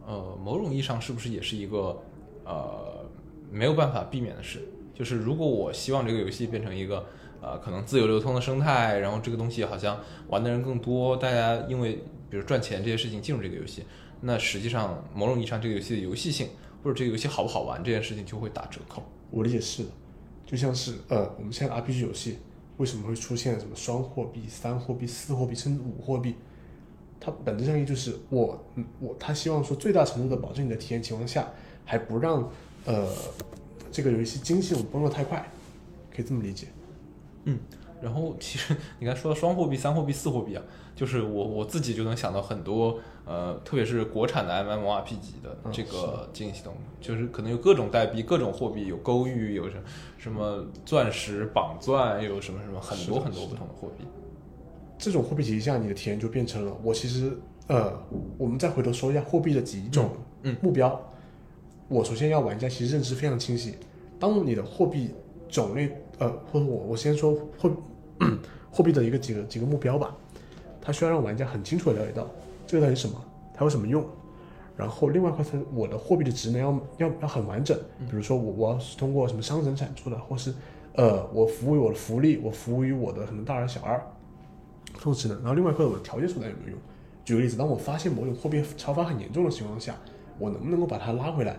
[0.06, 2.00] 呃，某种意义上是不是也是一个
[2.46, 3.01] 呃
[3.52, 4.62] 没有办法避免的事？
[4.94, 7.06] 就是如果我希望这个游戏变成一个
[7.42, 11.96] 呃可能自由流通的生态，然后这个东西好像玩的人更多，大家因为
[12.30, 13.84] 比如赚钱这些事情进入这个游戏，
[14.22, 16.48] 那实际上某种意义上这个游戏的游戏性
[16.84, 19.04] 或者这个游戏好不好玩这件事情就会打折扣。
[19.30, 19.90] 我理解是的，
[20.46, 22.38] 就像是呃，我们现在 RPG 游戏
[22.78, 26.36] 为什么会出现什么双货币、三货币、四货币，甚至五货币？
[27.20, 28.64] 它本质上意就是我
[29.00, 31.48] 我他希望说最大程度的保证你的体验情况下，
[31.86, 32.52] 还不让
[32.86, 33.08] 呃
[33.92, 35.46] 这个游戏经济系统崩得太快，
[36.16, 36.68] 可以这么理解。
[37.46, 37.60] 嗯，
[38.02, 40.64] 然后其实你刚才说到双货币、三货币、四货币啊，
[40.96, 49.84] 就是我我自己就能想到很多呃，特别是国产的 MMORP 级的嗯这个经营系统，就是可能有各种代币、各种货币，有勾玉，有什
[50.18, 54.06] 什么钻石、绑钻，有什么什么很多很多不同的货币。
[54.98, 57.36] 这种货币体系下，你的体验就变成了我其实
[57.68, 57.92] 呃，
[58.38, 60.12] 我们再回头说一下货币的几种
[60.44, 61.00] 嗯嗯目标。
[61.92, 63.76] 我首先要玩家其实认知非常清晰，
[64.18, 65.10] 当你的货币
[65.50, 67.70] 种类呃，或者我我先说货
[68.72, 70.16] 货币的一个几个几个目标吧，
[70.82, 72.26] 它需要让玩家很清楚的了解到
[72.66, 73.22] 这个到底什么，
[73.54, 74.06] 它有什么用。
[74.78, 77.78] 然后另外一块是我的货币的职能要要要很完整，
[78.10, 80.54] 比如说我我要是通过什么商城产出的，或是
[80.94, 84.02] 呃我服务于我的福利，我服务于我的什么大二小二，
[84.94, 85.38] 这种职能。
[85.40, 86.80] 然后另外一块我的条件手段有没有用？
[87.26, 89.98] 举个例子，当我发现某种货币超发很严重的情况下，
[90.40, 91.58] 我能不能够把它拉回来，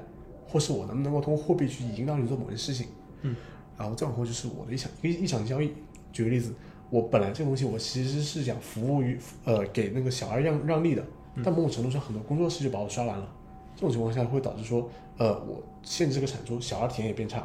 [0.52, 2.88] 或是我能不能够通过货币去引导你做某件事情？
[3.22, 3.34] 嗯，
[3.78, 5.72] 然后再往后就是我的一场一一场交易。
[6.12, 6.52] 举个例子，
[6.90, 11.02] 我本来这个东西我其实是想服务于呃给那个小二让让利的，
[11.42, 13.26] 但某种程度上很多工作室就把我刷完了。
[13.74, 14.86] 这种情况下会导致说，
[15.16, 17.38] 呃，我限制这个产出，小二体验也变差。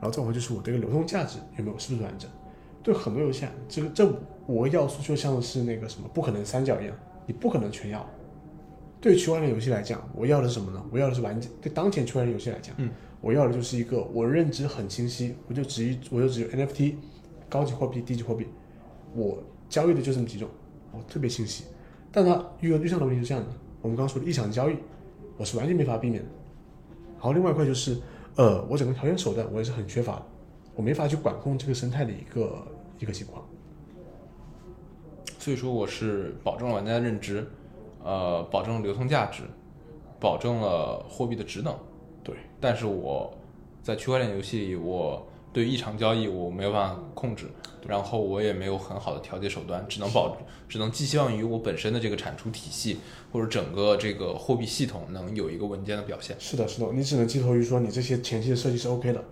[0.00, 2.28] 然后再往后就是我这个流通价值有没有是不是完整？
[2.82, 4.04] 对很多游戏啊，这个这
[4.48, 8.04] 五个要素就像是那个什么不可能三角一样，你不可能全要。
[9.00, 10.84] 对区块链游戏来讲，我要的是什么呢？
[10.90, 11.48] 我要的是玩家。
[11.60, 16.94] 对当前区块链游戏来讲，嗯，我要的就是一个我认知很清晰，我就只一我就只有 NFT、
[17.48, 18.46] 高级货币、低级货币，
[19.14, 20.48] 我交易的就这么几种，
[20.92, 21.64] 我特别清晰。
[22.10, 23.50] 但它遇到遇上的问题是这样的，
[23.82, 24.76] 我们刚刚说的异常交易，
[25.36, 26.28] 我是完全没法避免的。
[27.14, 27.98] 然后另外一块就是，
[28.36, 30.26] 呃，我整个条件手段我也是很缺乏的，
[30.74, 32.66] 我没法去管控这个生态的一个
[32.98, 33.44] 一个情况。
[35.38, 37.46] 所以说我是保证了玩家的认知，
[38.08, 39.42] 呃，保证了流通价值，
[40.18, 41.76] 保证了货币的职能。
[42.24, 43.30] 对，但是我
[43.82, 47.44] 在区块链游戏里，我对异常交易我没有办法控制，
[47.86, 50.34] 然后我也没有很好的调节手段，只能保
[50.66, 52.96] 只能寄希望于我本身的这个产出体系
[53.30, 56.34] 或者整个这个货币系统能有一个稳健的表现。
[56.38, 59.22] 是的，是的，你只能寄托于说你这些前期的设计是 OK 的，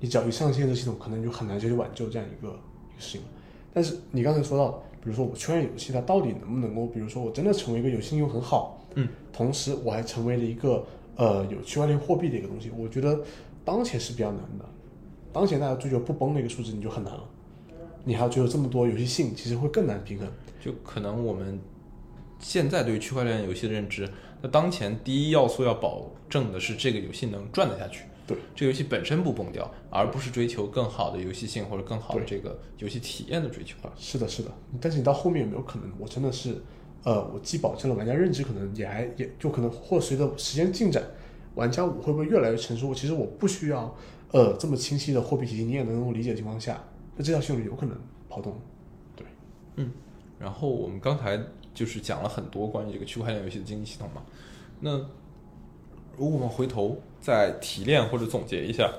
[0.00, 3.20] 你只要一上线这系统，可能就很难再去挽救这样一个一个事情。
[3.74, 10.86] 但是你刚才说到，比如说我区块链游戏它到底能不能够，比如说我真的成为一个游戏应用很好，嗯，同时我还成为了一个
[11.16, 13.20] 呃有区块链货币的一个东西，我觉得
[13.64, 14.64] 当前是比较难的。
[15.32, 17.24] 当前大家追求不崩的一个数字，你就很难了。
[18.04, 20.28] 你还要追求这么多游戏性，其实会更难平衡。
[20.60, 21.58] 就可能我们
[22.38, 24.08] 现在对于区块链游戏的认知，
[24.42, 33.76] 那当前第一要素要保证的是这个游戏能转得下去，对，这个游戏本身不崩掉，而不是追求更好的游戏性或者更好的这个游戏体验的追求。
[33.82, 34.50] 啊，是的，是的。
[34.80, 36.56] 但是你到后面有没有可能，我真的是，
[37.02, 41.02] 呃，我既保证了玩家认知，可能也还也就可能或随着时间进展，
[41.56, 42.94] 玩家我会不会越来越成熟？
[42.94, 43.92] 其实我不需要，
[44.30, 46.82] 呃，这么清晰的货币体系，你也能够理解的情况下，
[47.16, 47.96] 那这条线路有可能
[48.28, 48.56] 跑动。
[49.16, 49.26] 对，
[49.76, 49.90] 嗯
[50.38, 51.40] 然后我们刚才
[51.74, 54.22] 就是讲了很多关于这个区块链游戏的经济系统嘛，
[54.80, 54.96] 那
[56.16, 58.92] 如果我们回头再提炼或者总结一下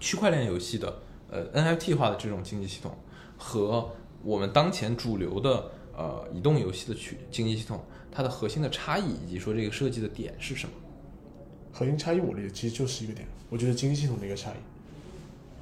[0.00, 2.90] 区块链游戏的呃 NFT 化的这种经济系统
[3.36, 3.90] 和
[4.24, 10.72] 我们当前主流的呃移动游戏的区经济系统，它的核心的差异以及说这个设计的点是什么？
[11.72, 14.54] 核心差异我理解其实就是一个点，我觉得经济系统的一个差异。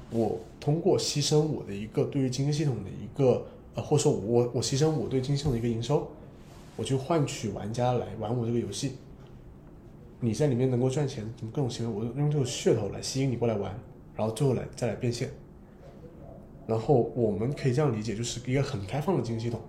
[0.09, 6.09] 我通过牺牲我的一个对于经济系统的一个呃，或者说我我牺牲我对经济系统的一个营收，
[6.77, 8.93] 我去换取玩家来玩我这个游戏。
[10.19, 13.73] 你在里面能够赚钱，怎么各种行为，我用这个噱头来吸引你过来玩，
[14.15, 15.29] 然后最后来再来变现。
[16.65, 19.61] 然后我们可以这样理解，就是一个很开放的经济系统，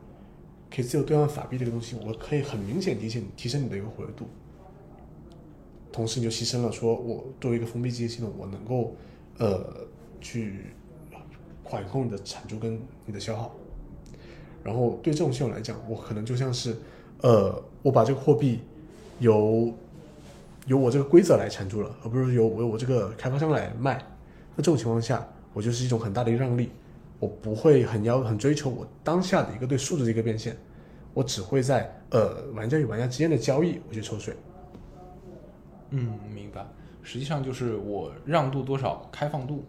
[0.71, 4.27] 可以自由兑换法币这个东西，我可以很明显提升提升你的一个活跃度。
[5.93, 8.97] 同时你就牺牲了说我作为一个封闭经济系统，我能够
[9.39, 9.87] 呃
[10.21, 10.67] 去
[11.63, 13.55] 管控你的产出跟你的消耗。
[14.65, 16.77] 然后对这种系统来讲，我可能就像是
[17.23, 18.61] 呃我把这个货币
[19.21, 19.73] 由
[20.69, 24.01] 由我这个规则来缠住了，而不是由我我这个开发商来卖。
[24.55, 26.71] 那这种情况下，我就是一种很大的让利，
[27.19, 30.57] 我不会很要很追求我当下的一个对数字的一个变现，
[31.15, 34.37] 我只会在呃玩家与玩家之间的交易我去抽税。
[35.91, 36.67] 嗯，明白。
[37.03, 39.65] 实际上就是我让渡多少开放度，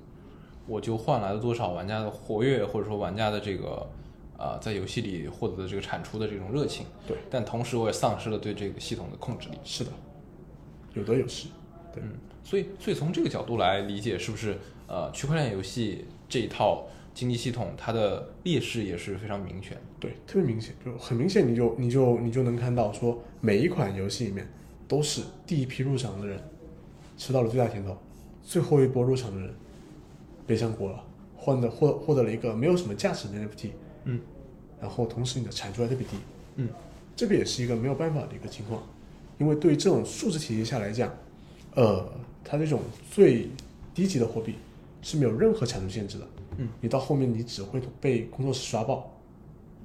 [0.67, 3.87] 我就换来了多少玩家的活跃，或者说玩家的这个
[4.37, 6.85] 呃在游戏里获得的这个产出的这种热情。
[7.07, 9.57] 对，但同时我也丧失了对这个系统的控制力。
[9.63, 9.91] 是的，
[10.99, 11.47] 有得有失。
[11.93, 12.11] 对，嗯，
[12.43, 14.57] 所以所以从这个角度来理解，是不是
[14.87, 19.77] 呃区块链游戏这一套经济系统它的劣势也是非常明显？
[19.99, 24.47] 对，特别明显，就很明显，你就你就你就能看到说，每一款游戏里面
[24.87, 26.39] 都是第一批入场的人
[27.17, 27.97] 吃到了最大甜头，
[28.43, 29.53] 最后一波入场的人
[30.45, 31.03] 背上锅了，
[31.35, 33.71] 换的获获得了一个没有什么价值的 NFT，
[34.05, 34.21] 嗯，
[34.79, 36.15] 然后同时你的产出还特别低，
[36.55, 36.69] 嗯，
[37.15, 38.81] 这个也是一个没有办法的一个情况，
[39.39, 41.11] 因为对于这种数字体系下来讲，
[41.73, 42.07] 呃，
[42.43, 43.47] 它这种最
[43.95, 44.55] 低级的货币
[45.01, 49.11] 是没有任何产出限制的，嗯，你到后面你只会被工作室刷爆，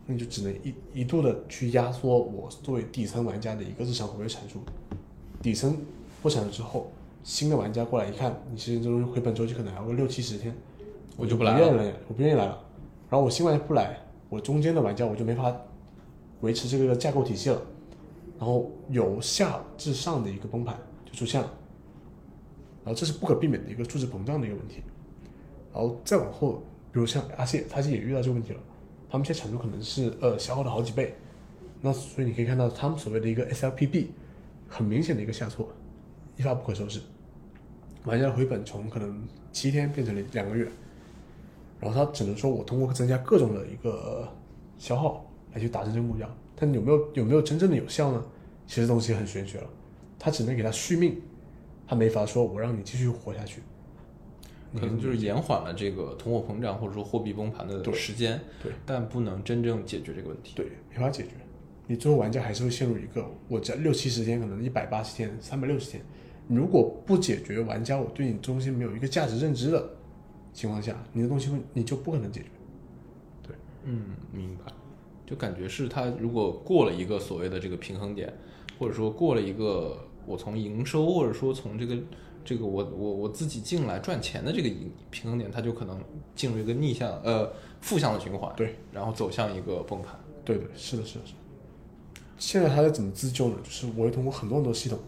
[0.07, 4.59] 那你就只能一一度的去压缩我作为底层玩家的一个日常活跃产出，
[5.41, 5.77] 底层
[6.21, 6.91] 不产出之后，
[7.23, 10.55] 新的玩家过来一看，你其实这东西回本周期可能还要个六七十天，
[11.17, 12.61] 我就就不来了愿意了，我不愿意来了。
[13.09, 13.97] 然后我新玩家不来，
[14.29, 15.55] 我中间的玩家我就没法
[16.41, 17.63] 维持这个架构体系了，
[18.39, 21.53] 然后由下至上的一个崩盘就出现了，
[22.85, 24.83] 然后这是不可避免的一个数字膨胀的一个问题。
[25.73, 28.61] 然后再往后，比如像阿谢，他其实也遇到这个问题了，
[29.11, 31.15] 他们现在产出可能是呃消耗了好几倍，
[31.81, 34.07] 那所以你可以看到他们所谓的一个 SLPB
[34.69, 35.69] 很明显的一个下挫，
[36.37, 37.01] 一发不可收拾，
[38.05, 40.69] 玩家的回本从可能七天变成了两个月，
[41.81, 44.29] 然后他只能说我通过增加各种的一个
[44.79, 48.25] 消耗来去达成这个目标，但有没有有没有真正的有效呢？
[48.67, 49.69] 其实东西很玄学了，
[50.19, 51.21] 他只能给他续命，
[51.87, 53.61] 他没法说我让你继续活下去。
[54.75, 60.55] 可能就是延缓了这个通货膨胀或者说货币崩盘的时间，对，但不能真正解决这个问题。
[60.57, 61.31] 对，没法解决。
[61.87, 66.03] 你最后玩家还是会陷入一个，我只要六七十天，可能一百八十天、三百六十天，
[66.49, 69.91] 如果不解决玩家我对你中心没有一个价值认知的
[70.53, 72.47] 情况下，你的东西会你就不可能解决。
[73.47, 74.73] 对嗯，明白。
[75.27, 78.33] 就感觉是它如果过了一个所谓的这个平衡点，
[78.79, 81.97] 或者说过了一个我从营收或者说从这个
[82.45, 85.99] 这个我我我自己进来赚钱的这个盈平衡点，它就可能
[86.35, 90.19] 进入一个逆向呃负向的循环，对，然后走向一个崩盘。
[90.45, 91.39] 对对，是的，是的，是的。
[92.37, 93.57] 现在它在怎么自救呢？
[93.63, 94.99] 就是我会通过很多很多系统，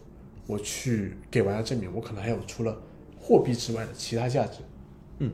[0.46, 2.80] 我去给玩家证明，我可能还有除了
[3.20, 4.60] 货币之外的其他价值。
[5.18, 5.30] 嗯，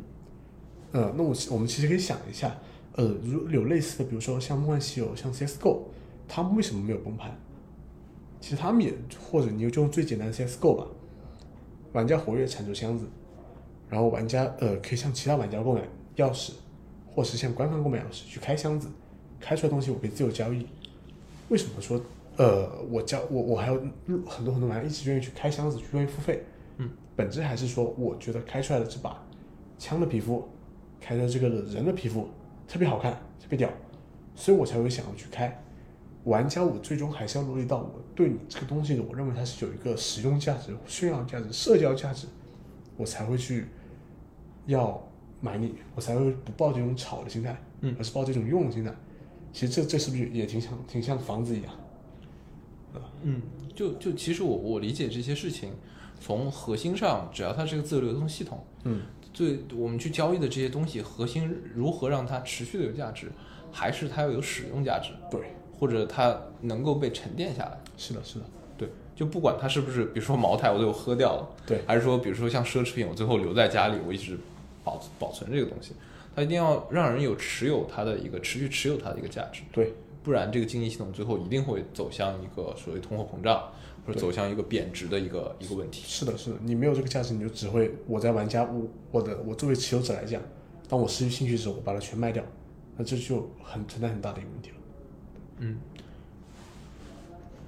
[0.91, 2.57] 呃，那我我们其实可以想一下，
[2.95, 5.83] 呃，如有类似的，比如说像《梦幻西游》、像 CS:GO，
[6.29, 7.35] 他们为什么没有崩盘？
[8.41, 8.93] 其实他们也，
[9.31, 10.87] 或者你就用最简单的 CS:GO 吧，
[11.93, 13.07] 玩家活跃产出箱子，
[13.89, 15.81] 然后玩家呃可以向其他玩家购买
[16.17, 16.53] 钥匙，
[17.07, 18.89] 或是向官方购买钥匙去开箱子，
[19.41, 20.67] 开出来东西我可以自由交易。
[21.49, 22.01] 为什么说
[22.37, 23.75] 呃我交我我还有
[24.27, 26.43] 很多很多玩家一直愿意去开箱子，去愿意付费？
[26.79, 29.25] 嗯，本质还是说我觉得开出来的这把
[29.79, 30.47] 枪的皮肤，
[31.01, 32.29] 开出来这个人的皮肤
[32.73, 33.69] 特别好看，特别屌，
[34.35, 35.63] 所以我才会想要去开。
[36.25, 42.27] 玩家我最终还是要落地到我对你这个东西的，我认为它是有一个实用价值、炫耀价值、社交价值，
[42.97, 43.67] 我才会去
[44.65, 45.07] 要
[45.43, 48.91] 买你，我才会不抱这种炒的心态，嗯而是抱这种用的心态。
[49.53, 51.75] 其实这这是不是也挺像挺像房子一样？
[53.23, 53.43] 嗯，
[53.75, 55.75] 就就其实我我理解这些事情，
[56.19, 63.31] 从核心上，只要它是个自由流通系统，嗯，最我们去交易的这些东西，核心如何让它持续的有价值，
[63.71, 65.41] 还是它要有使用价值，对，
[65.79, 67.79] 或者它能够被沉淀下来。
[67.97, 68.45] 是的，是的，
[68.77, 74.39] 对，就不管它是不是，比如说茅台我最后喝掉了，对还是说比如说像奢侈品我最后留在家里，我一直
[74.85, 75.93] 保保存这个东西，
[76.35, 79.93] 它一定要让人有持有它的一个持续持有它的一个价值，对，
[80.23, 83.63] 不然这个经济系统最后一定会走向一个所谓通货膨胀，
[84.07, 86.03] 或者走向一个贬值的一个一个问题。
[86.07, 90.43] 是的，是的，你没有这个价值，你就只会我在玩家我我的我作为持有者来讲，
[90.89, 92.45] 当我失去兴趣的时候，我把它全卖掉，
[92.97, 94.77] 那这就很存在很大的一个问题了。
[95.59, 95.79] 嗯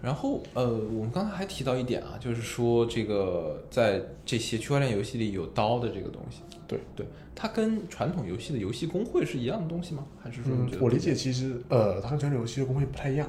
[0.03, 10.05] 然后呃，我们刚才还提到一点啊，就是说这个在这些区块链游戏里有刀的这个东西，对，对，它跟传统游戏的游戏工会是一样的东西吗？
[10.23, 13.27] 还是说我理解其实呃，它跟传统游戏的工会不太一样，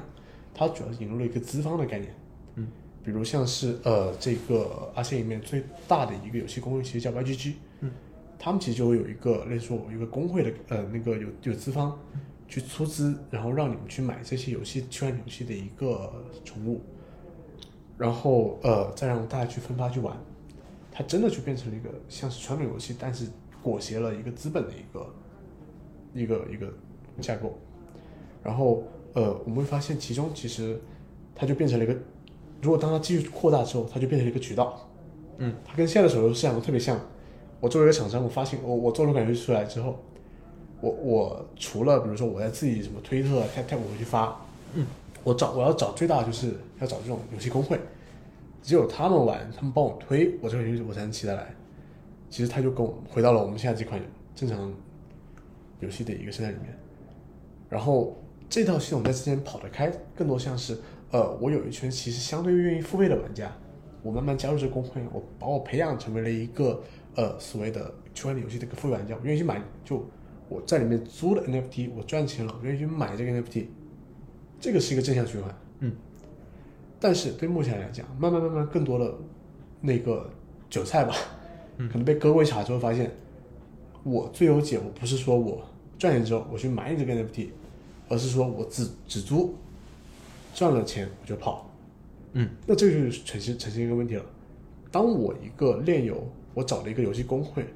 [0.52, 2.14] 它主要是引入了一个资方的概念。
[3.06, 7.52] 嗯，比如像是呃这个阿信里面最大的一个游戏公会，其实叫 YGG。
[7.80, 7.90] 嗯，
[8.38, 11.96] 他们其实就会有一个类似说有一个工会的呃那个有有资方
[12.48, 16.12] 去出资，然后让你们去买这些游戏区块游戏的一个
[16.44, 16.80] 宠物，
[17.96, 20.16] 然后呃再让大家去分发去玩，
[20.90, 23.26] 它真的就变成了一个像是传统游戏，但是
[23.62, 25.14] 裹挟了一个资本的一个
[26.14, 26.72] 一个一个
[27.20, 27.58] 架构。
[28.42, 30.80] 然后呃，我们会发现其中其实
[31.34, 31.96] 它就变成了一个，
[32.62, 34.88] 如果当它继续扩大之后，它就变成了一个渠道。
[35.38, 36.98] 嗯，它跟现在的手游市场都特别像。
[37.60, 39.98] 我作为一个厂商，我发现我我做了款游戏出来之后，
[40.80, 44.86] 我我除了比如说我在自己什么推特、啊 Tap Tap 我去发，嗯，
[45.24, 47.78] 我找我要找最大的就是要找这种游戏工会，
[48.62, 51.54] 只有他们玩，他们帮我推，我这个游戏我才能起得来。
[52.28, 54.00] 其实它就跟我回到了我们现在这款
[54.34, 54.72] 正常
[55.80, 56.76] 游戏的一个生态里面。
[57.70, 58.16] 然后
[58.48, 60.78] 这套系统在之前跑得开，更多像是
[61.10, 63.50] 呃，我有一群其实相对愿意付费的玩家，
[64.02, 66.82] 我慢慢加入这个公会，我把我培养成为了一个
[67.14, 70.04] 呃所谓的区块链游戏的一个付费玩家，我愿意去买，就
[70.48, 73.66] 我在里面租了 NFT，我赚钱了，我愿意去买这个 NFT，
[74.60, 75.54] 这个是一个正向循环。
[75.80, 75.92] 嗯，
[76.98, 79.14] 但是对目前来讲，慢慢慢慢更多的
[79.80, 80.28] 那个
[80.68, 81.14] 韭菜吧，
[81.76, 83.10] 可能被割过一茬之后，发现
[84.02, 85.62] 我最优解，我不是说我
[85.98, 87.48] 赚钱之后我去买你这个 NFT，
[88.08, 89.54] 而是说我只只租，
[90.56, 91.70] 赚了钱我就跑。
[92.32, 94.24] 嗯，那这个就是呈现呈现一个问题了。
[94.90, 97.66] 当我一个练游，我找了一个游戏工会，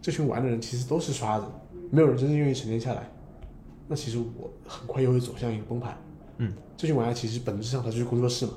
[0.00, 1.46] 这群玩的人其实都是刷子，
[1.90, 3.10] 没有人真正愿意沉淀下来。
[3.88, 5.98] 那其实我很快又会走向一个崩盘。
[6.38, 8.52] 嗯，这群玩家其实本质上它就是工作室嘛。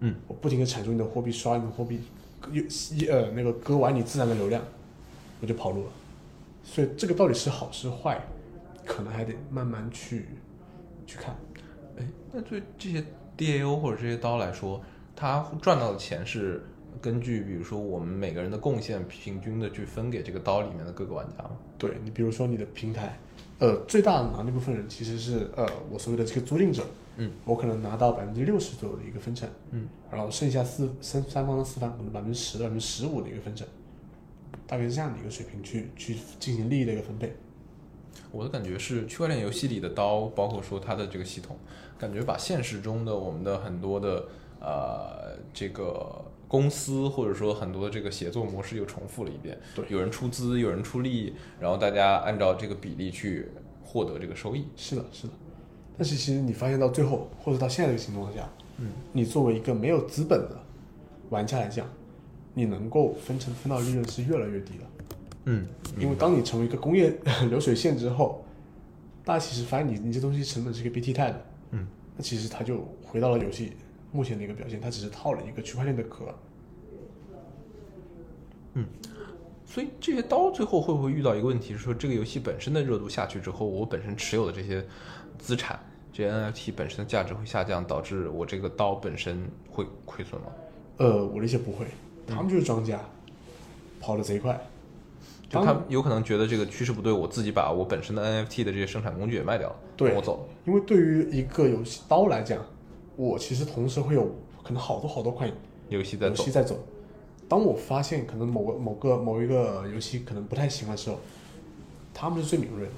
[0.00, 2.00] 嗯，我不停的产出你的货币，刷你的货币，
[2.52, 2.62] 又
[3.10, 4.62] 呃那个割完你自然的流量，
[5.40, 5.90] 我就跑路了。
[6.62, 8.22] 所以这个到底是好是坏，
[8.84, 10.26] 可能还得慢慢去
[11.06, 11.34] 去看。
[12.28, 13.04] 哎，那对这些
[13.36, 14.80] DAO 或者这些刀来说，
[15.14, 16.64] 他赚到的钱是
[17.00, 21.50] 根据比如说我们每个人的贡献平均的去分给这个刀里面的各个玩家吗？
[21.78, 23.18] 对你比如说你的平台，
[23.58, 26.82] 呃，最大的拿那部分人其实是呃我所谓的这个租赁者，
[27.16, 33.66] 嗯，我可能拿到百分之六十左右的一个分成，嗯，然后剩下四三三方的四方可能百分之十、百分之十五的一个分成，
[34.66, 37.32] 大概是这样的一个水平去去进行利益的一个分配。
[38.30, 41.56] 我的感觉是，区块链游戏里的刀，包括说它的这个系统，
[41.98, 44.24] 感觉把现实中的我们的很多的
[44.60, 49.58] 呃这个公司或者说很多的这个协作模式又重复了一遍。
[49.74, 53.48] 对有人出资，有人出力，然后大家按照这个比例去
[53.84, 54.66] 获得这个收益。
[54.76, 55.32] 是的，是的。
[55.96, 58.48] 但是其实你发现到最后，或者到现在这个情况下，
[58.78, 60.56] 嗯，你作为一个没有资本的
[61.30, 61.86] 玩家来讲，
[62.54, 64.84] 你能够分成分到利润是越来越低的。
[65.50, 65.66] 嗯，
[65.98, 67.10] 因为当你成为一个工业
[67.48, 68.44] 流水线之后，
[69.24, 71.86] 大家其实发现你你这东西成本是一个 BT 态的，嗯，
[72.16, 73.72] 那其实它就回到了游戏
[74.12, 76.26] 目前的一个表现，它只是套了一个区块链的壳。
[78.74, 78.84] 嗯
[79.64, 84.84] 所以这些刀最后会不会遇到一个问题，是说这个游戏本身的热度下去之后，我本身持有的这些
[85.38, 85.78] 资产，
[86.12, 90.46] 这些 NFT 本身的价值会下降，导致我这个刀本身会亏损吗？
[90.98, 91.86] 呃，我理解不会，
[92.26, 93.00] 他们就是庄家，
[94.00, 94.58] 跑得贼快。
[95.50, 100.48] 当就他们有可能觉得这个趋势不对，我自己把我本身的 NFT 的这些生产工具也卖掉了，对我走了。
[100.66, 102.62] 因为对于一个游戏刀来讲，
[103.16, 105.50] 我其实同时会有可能好多好多款
[105.88, 106.78] 游戏在走游戏，在走。
[107.48, 111.18] 当我发现可能某个某个某一个游戏可能不太行的时候，
[112.12, 112.92] 他们是最敏锐的，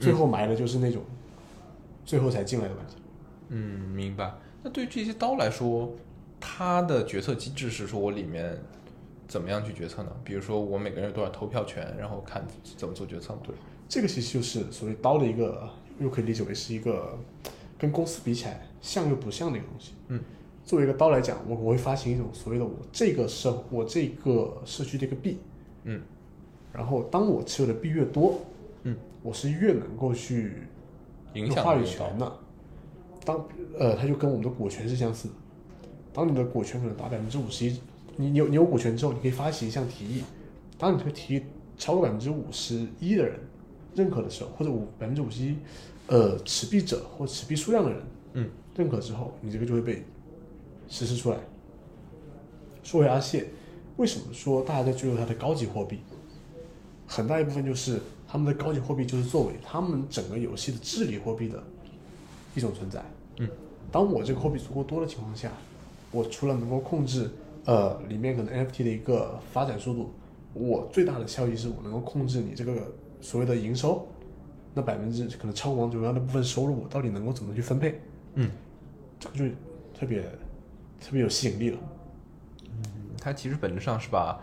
[0.00, 1.00] 最后埋的就是那种
[2.04, 2.94] 最后才进来的玩家。
[3.50, 4.34] 嗯，明白。
[4.64, 5.92] 那对于这些刀来说，
[6.40, 8.58] 它的决策机制是说我里面
[9.26, 10.10] 怎么样去决策呢？
[10.22, 12.46] 比如说我每个人有多少投票权，然后看
[12.76, 13.40] 怎么做决策嘛？
[13.42, 13.54] 对，
[13.88, 15.68] 这个其实就是所谓刀的一个，
[15.98, 17.18] 又可以理解为是一个
[17.78, 19.92] 跟公司比起来像又不像的一个东西。
[20.08, 20.20] 嗯，
[20.64, 25.38] 作为一个刀来讲，我我会发行一种所谓的我这个社我这个社区的一个币，
[25.84, 26.00] 嗯，
[26.72, 28.40] 然后当我持有的币越多，
[28.82, 30.52] 嗯，我是越能够去
[31.34, 32.32] 影响有话语权的。
[33.24, 33.42] 当
[33.78, 35.34] 呃，它就跟我们的股权是相似的。
[36.12, 37.80] 当你的股权可能达百分之五十一，
[38.16, 40.22] 你你有你有股权之后，你可以发起一项提议。
[40.78, 41.42] 当你这个提议
[41.76, 43.38] 超过百分之五十一的人
[43.94, 45.56] 认可的时候，或者五百分之五十一
[46.08, 48.02] 呃持币者或持币数量的人
[48.34, 50.04] 嗯认可之后，你这个就会被
[50.88, 51.38] 实施出来。
[52.82, 53.46] 说回阿谢，
[53.96, 55.98] 为什么说大家在追求它的高级货币？
[57.06, 61.62] 很大一部分就是他们的高级货币就是作为他们整个游戏的治理货币的
[62.54, 63.02] 一种存在。
[63.38, 63.48] 嗯，
[63.92, 65.52] 当我这个货币足够多的情况下，
[66.10, 67.30] 我除了能够控制
[67.64, 70.14] 呃里面可能 NFT 的一个发展速度，
[70.52, 74.06] 我最大的效益是我能够控制你这个所谓的营收，
[74.74, 78.00] 那百分之可能超过王者荣耀那部分收入，我到底能够怎么去分配？
[78.34, 78.50] 嗯，
[79.18, 79.44] 这个就
[79.98, 80.22] 特别
[81.00, 81.78] 特别有吸引力了。
[82.66, 82.82] 嗯
[83.20, 84.38] 它其实本质上是把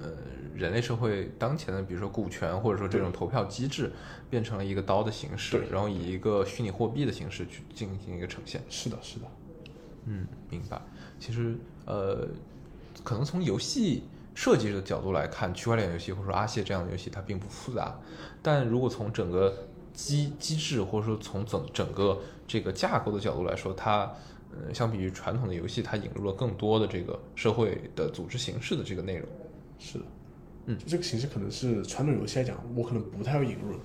[0.00, 0.12] 呃
[0.54, 3.92] 人类社会当前的，比如说股权或者说这种投票机制，
[4.30, 8.62] 变成了一个刀的形式，对然后以一个虚拟货币的形式去进行一个呈现。
[8.70, 9.26] 是的，是的，
[10.06, 10.80] 嗯，明白。
[11.20, 11.54] 其实
[11.84, 12.26] 呃，
[13.02, 17.98] 可能从游戏设计的角度来看，区块链游戏或者说阿谢这样的游戏它并不复杂，
[18.42, 24.12] 但如果从整个机机制或者说从整整个这个架构的角度来说，它
[24.52, 29.28] 呃相比于传统的游戏，它引入了更多的这个社会的组织形式的这个内容。
[29.78, 30.04] 是的，
[30.66, 33.76] 嗯就这个形式可能是传统游戏来讲，我可能不太会引入。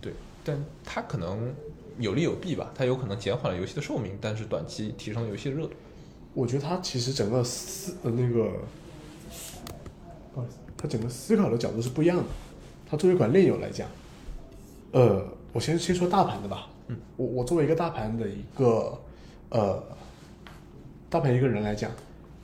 [0.00, 0.12] 对，
[0.44, 1.52] 但它可能
[1.98, 5.72] 有利有弊吧，它有可能减缓了游戏的寿命，但是短期提升了游戏的热度。
[6.38, 8.48] 我觉得他其实整个思呃那个，
[10.32, 12.22] 不好意思，它整个思考的角度是不一样的。
[12.88, 13.88] 他作为一款链游来讲，
[14.92, 16.68] 呃，我先先说大盘的吧。
[16.86, 18.96] 嗯，我我作为一个大盘的一个
[19.48, 19.82] 呃
[21.10, 21.90] 大盘一个人来讲，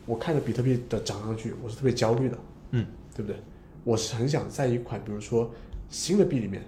[0.06, 2.36] 我看着比特币的涨上去，我是特别焦虑的，
[2.72, 2.84] 嗯
[3.14, 3.40] 对不对？
[3.84, 5.48] 我是很想在一款比如说
[5.88, 6.60] 新的币里面，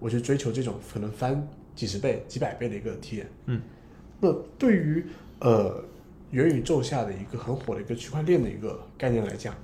[0.00, 3.28] 我去追求这种可能翻几十倍、几百倍的一个体验。
[3.46, 3.62] 嗯，
[4.18, 5.06] 那对于
[5.38, 5.80] 呃
[6.32, 9.54] 元宇宙下的一个很火的一个区块链的一个概念来讲，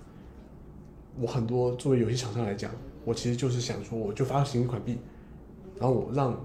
[1.19, 2.71] 我很多作为游戏厂商来讲，
[3.07, 4.99] 我其实就是想说，我就发行一款币，
[5.79, 6.39] 然后我让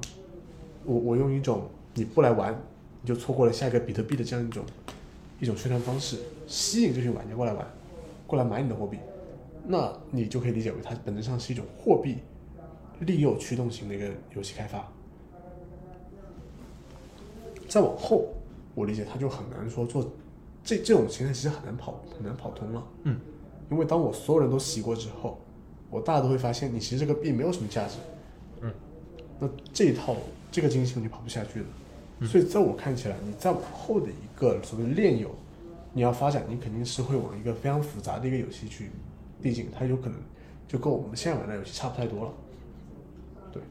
[0.86, 2.58] 我我用一种你不来玩，
[3.02, 4.64] 你就错过了下一个比特币的这样一种
[5.42, 6.18] 一种宣传方式，
[6.48, 7.68] 吸引这群玩家过来玩，
[8.26, 8.98] 过来买你的货币，
[9.68, 12.20] 那你就可以理解为它本质上是一种货币
[13.02, 14.90] 利诱驱动型的一个游戏开发。
[17.68, 18.30] 再往后，
[18.76, 20.12] 我理解他就很难说做
[20.64, 22.88] 这这种形态，其实很难跑很难跑通了。
[23.04, 23.20] 嗯，
[23.70, 25.40] 因为当我所有人都洗过之后，
[25.90, 27.98] 我大家都会发现，你其实这个币没有什么价值。
[28.62, 28.74] 嗯，
[29.40, 30.16] 那这一套
[30.52, 31.66] 这个经济系统就跑不下去了。
[32.26, 35.30] 所以在我看起来，你再往后的一个所谓炼油，
[35.92, 38.92] 你要发展，你肯定是会往一个非常复杂的一个游戏去
[39.42, 40.18] 递进，它有可能
[40.66, 42.34] 就跟我们现在玩的游戏差不太多了。
[43.52, 43.62] 对，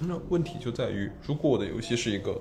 [0.00, 2.38] 那问题就在于，如果我的游戏是一个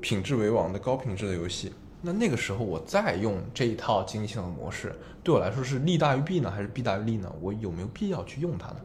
[0.00, 7.30] 品质为王的高品质的游戏，那那个时候我再用这一套经济系统的模式，对我来说是利大于弊呢，还是弊大于利呢？
[7.40, 8.76] 我有没有必要去用它呢？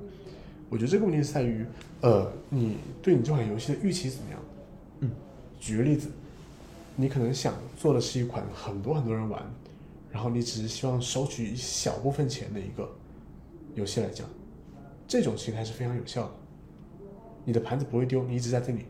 [0.70, 1.66] 我觉得这个问题是在于，
[2.02, 4.40] 呃，你对你这款游戏的预期怎么样？
[5.00, 5.12] 嗯，
[5.60, 6.10] 举个例子，
[6.96, 9.42] 你可能想做的是一款很多很多人玩，
[10.12, 12.90] 然后你只是希望收取一小部分钱的一个
[13.76, 14.28] 游戏来讲，
[15.08, 16.32] 这种形态是非常有效的。
[17.46, 18.86] 你的盘子不会丢，你一直在这里，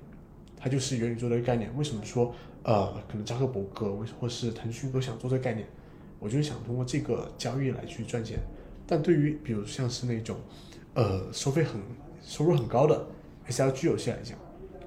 [0.66, 1.72] 它它就是元宇宙的一个概念。
[1.78, 5.68] 为什么说呃，可能扎克伯格为或是腾讯都想做这个概念？
[6.20, 8.40] 我就是想通过这个交易来去赚钱。
[8.88, 10.38] 但对于比如像是那种
[10.96, 11.80] 呃收费很
[12.24, 13.06] 收入很高的
[13.48, 14.36] SLG 游戏来讲，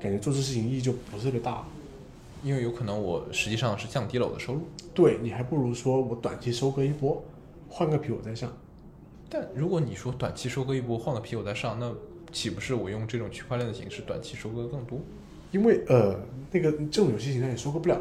[0.00, 1.68] 感觉做这事情意义就不是特别大了。
[2.42, 4.62] 因为有可能我实际上是降低了我的收入。
[4.92, 7.22] 对你还不如说我短期收割一波，
[7.68, 8.52] 换个皮我再上。
[9.30, 11.94] 但如果你说短期收割一波，换个皮我再上，那
[12.32, 14.98] 岂不是我用这种区块链的形式短期收割更多？
[15.50, 16.18] 因为呃，
[16.50, 18.00] 那个这种游戏形态也收割不了，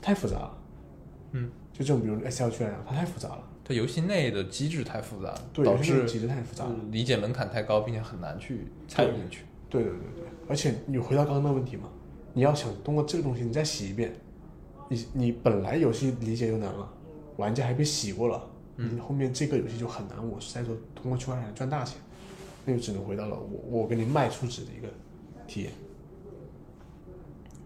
[0.00, 0.58] 太复杂了。
[1.32, 3.42] 嗯，就这种比如 S L 区来讲，它太复杂了。
[3.64, 6.76] 它游戏内的机制太复杂，对，导致机制太复杂了。
[6.90, 9.44] 理解门槛太高，并且很难去参与进去。
[9.70, 11.88] 对对对对，而且你回到刚刚那个问题嘛，
[12.34, 14.14] 你要想通过这个东西你再洗一遍，
[14.88, 16.88] 你你本来游戏理解就难了，
[17.38, 18.40] 玩家还被洗过了，
[18.76, 20.28] 你后面这个游戏就很难。
[20.28, 21.98] 我是在说通过区块链赚大钱，
[22.66, 24.88] 那就只能回到了我我给你卖出值的一个
[25.48, 25.72] 体验。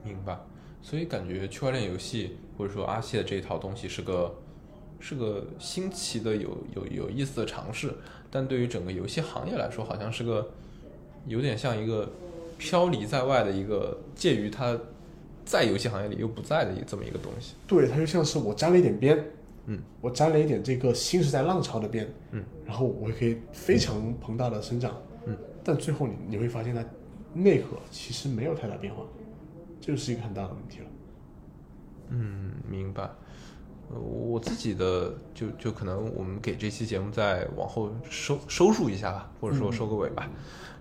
[0.09, 0.39] 明白。
[0.81, 4.35] 所以感觉区块链游戏或者说阿谢的这一套东西是个
[5.01, 7.93] 是个新奇的有有有意思的尝试，
[8.31, 10.49] 但对于整个游戏行业来说，好像是个
[11.27, 12.09] 有点像一个
[12.57, 14.79] 飘离在外的一个介于它
[15.45, 17.55] 在游戏行业里又不在的一这么一个东西。
[17.67, 19.25] 对，它就像是我沾了一点边，
[19.67, 24.97] 嗯，我沾了一点这个新时代浪潮的边，嗯，然后我可以非常庞大的生长，
[25.27, 26.85] 嗯，但最后你你会发现它
[27.35, 29.03] 内核其实没有太大变化，
[29.81, 30.87] 这就是一个很大的问题了。
[32.11, 33.11] 嗯，明白。
[33.91, 40.29] 呃，我自己的就就可能我们给这期节目再往后收收束一下吧，或者说收个尾吧。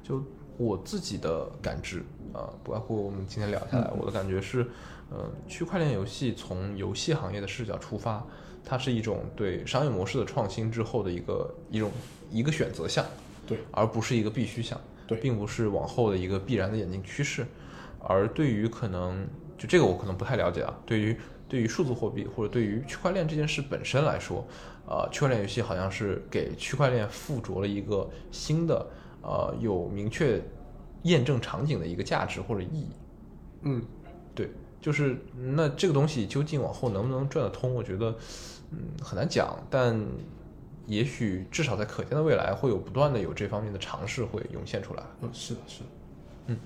[0.04, 0.22] 就
[0.58, 4.68] 我自己的感知啊、包括我们今天聊下来，我的感觉是，
[5.10, 8.26] 呃，区块链游戏从游戏行业的视角出发，
[8.66, 11.90] 它是一种对商业模式的创新之后的一个一种
[12.30, 13.06] 一个选择项，
[13.48, 17.46] 对，而不是一个必须项，对并不是往后的一个必然的演进趋势。
[18.10, 19.28] 而对于可能
[19.58, 21.18] 就这个我可能不太了解啊，对于
[21.50, 24.46] 对于数字货币或者对于区块链这件事本身来说，
[24.88, 28.88] 呃，区块链游戏好像是给区块链附着了一个新的
[29.22, 30.42] 呃有明确
[31.04, 32.88] 验证场景的一个价值或者意义。
[33.64, 33.84] 嗯，
[34.34, 34.50] 对，
[34.80, 38.16] 就是那这个东西究竟往后能不能转得通，我觉得
[38.72, 40.00] 嗯很难讲，但
[40.86, 45.04] 也许至少在可见的未来会有不断的有这方面的尝试会涌现出来。
[45.22, 45.86] 嗯，是的，是的，
[46.48, 46.58] 嗯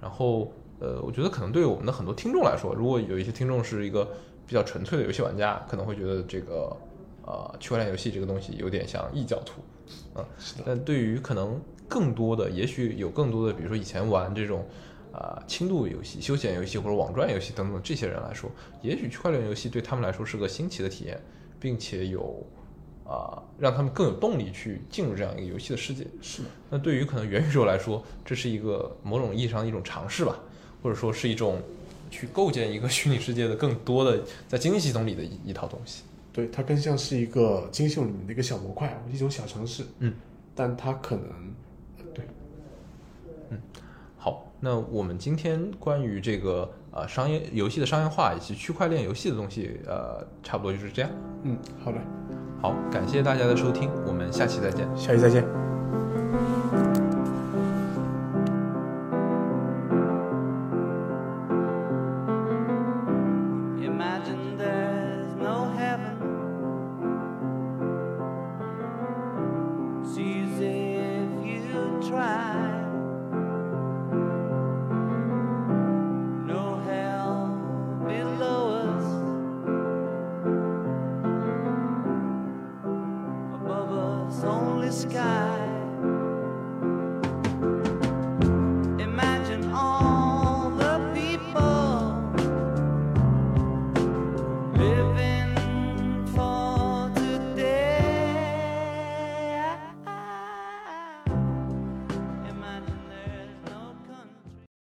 [0.00, 0.52] 然后
[0.82, 4.04] 呃，我觉得可能对我们的很多听众来说，如果有一些听众是一个
[4.44, 6.76] 比较纯粹的游戏玩家，可能会觉得这个
[7.24, 9.62] 呃区块链游戏这个东西有点像异教徒，
[10.16, 10.24] 嗯，
[10.66, 14.66] 但对于可能更多的，也许有更多的，比如说以前玩这种
[15.12, 21.16] 啊、轻度游戏、休闲游戏或者网赚游戏等等这些人来说，也许区块链游戏对他们来说是个新奇的体验，
[21.60, 22.44] 并且有
[23.04, 26.06] 啊、让他们更有动力去进入这样一个游戏的世界。
[26.20, 26.42] 是。
[26.42, 30.38] 的，那对于可能元宇宙来说，这是一个某种意义上的一种尝试吧，
[30.82, 31.60] 或者说是一种
[32.10, 36.02] 去构建一个 虚拟世界的更多的在经济系统里的一一套东西。
[36.32, 40.14] 对，它更像是一个精秀里面的一个小模块，一种小城市，嗯，
[40.54, 41.54] 但它可能，
[42.14, 42.24] 对，
[43.50, 43.58] 嗯
[44.16, 51.10] 好，那我们今天关于这个呃商业游戏的商业化以及区块链游戏的东西，呃，差不多就是这样。
[51.42, 51.98] 嗯，好的，
[52.62, 54.88] 好，感谢大家的收听，我们下期再见。
[54.96, 55.71] 下期再见。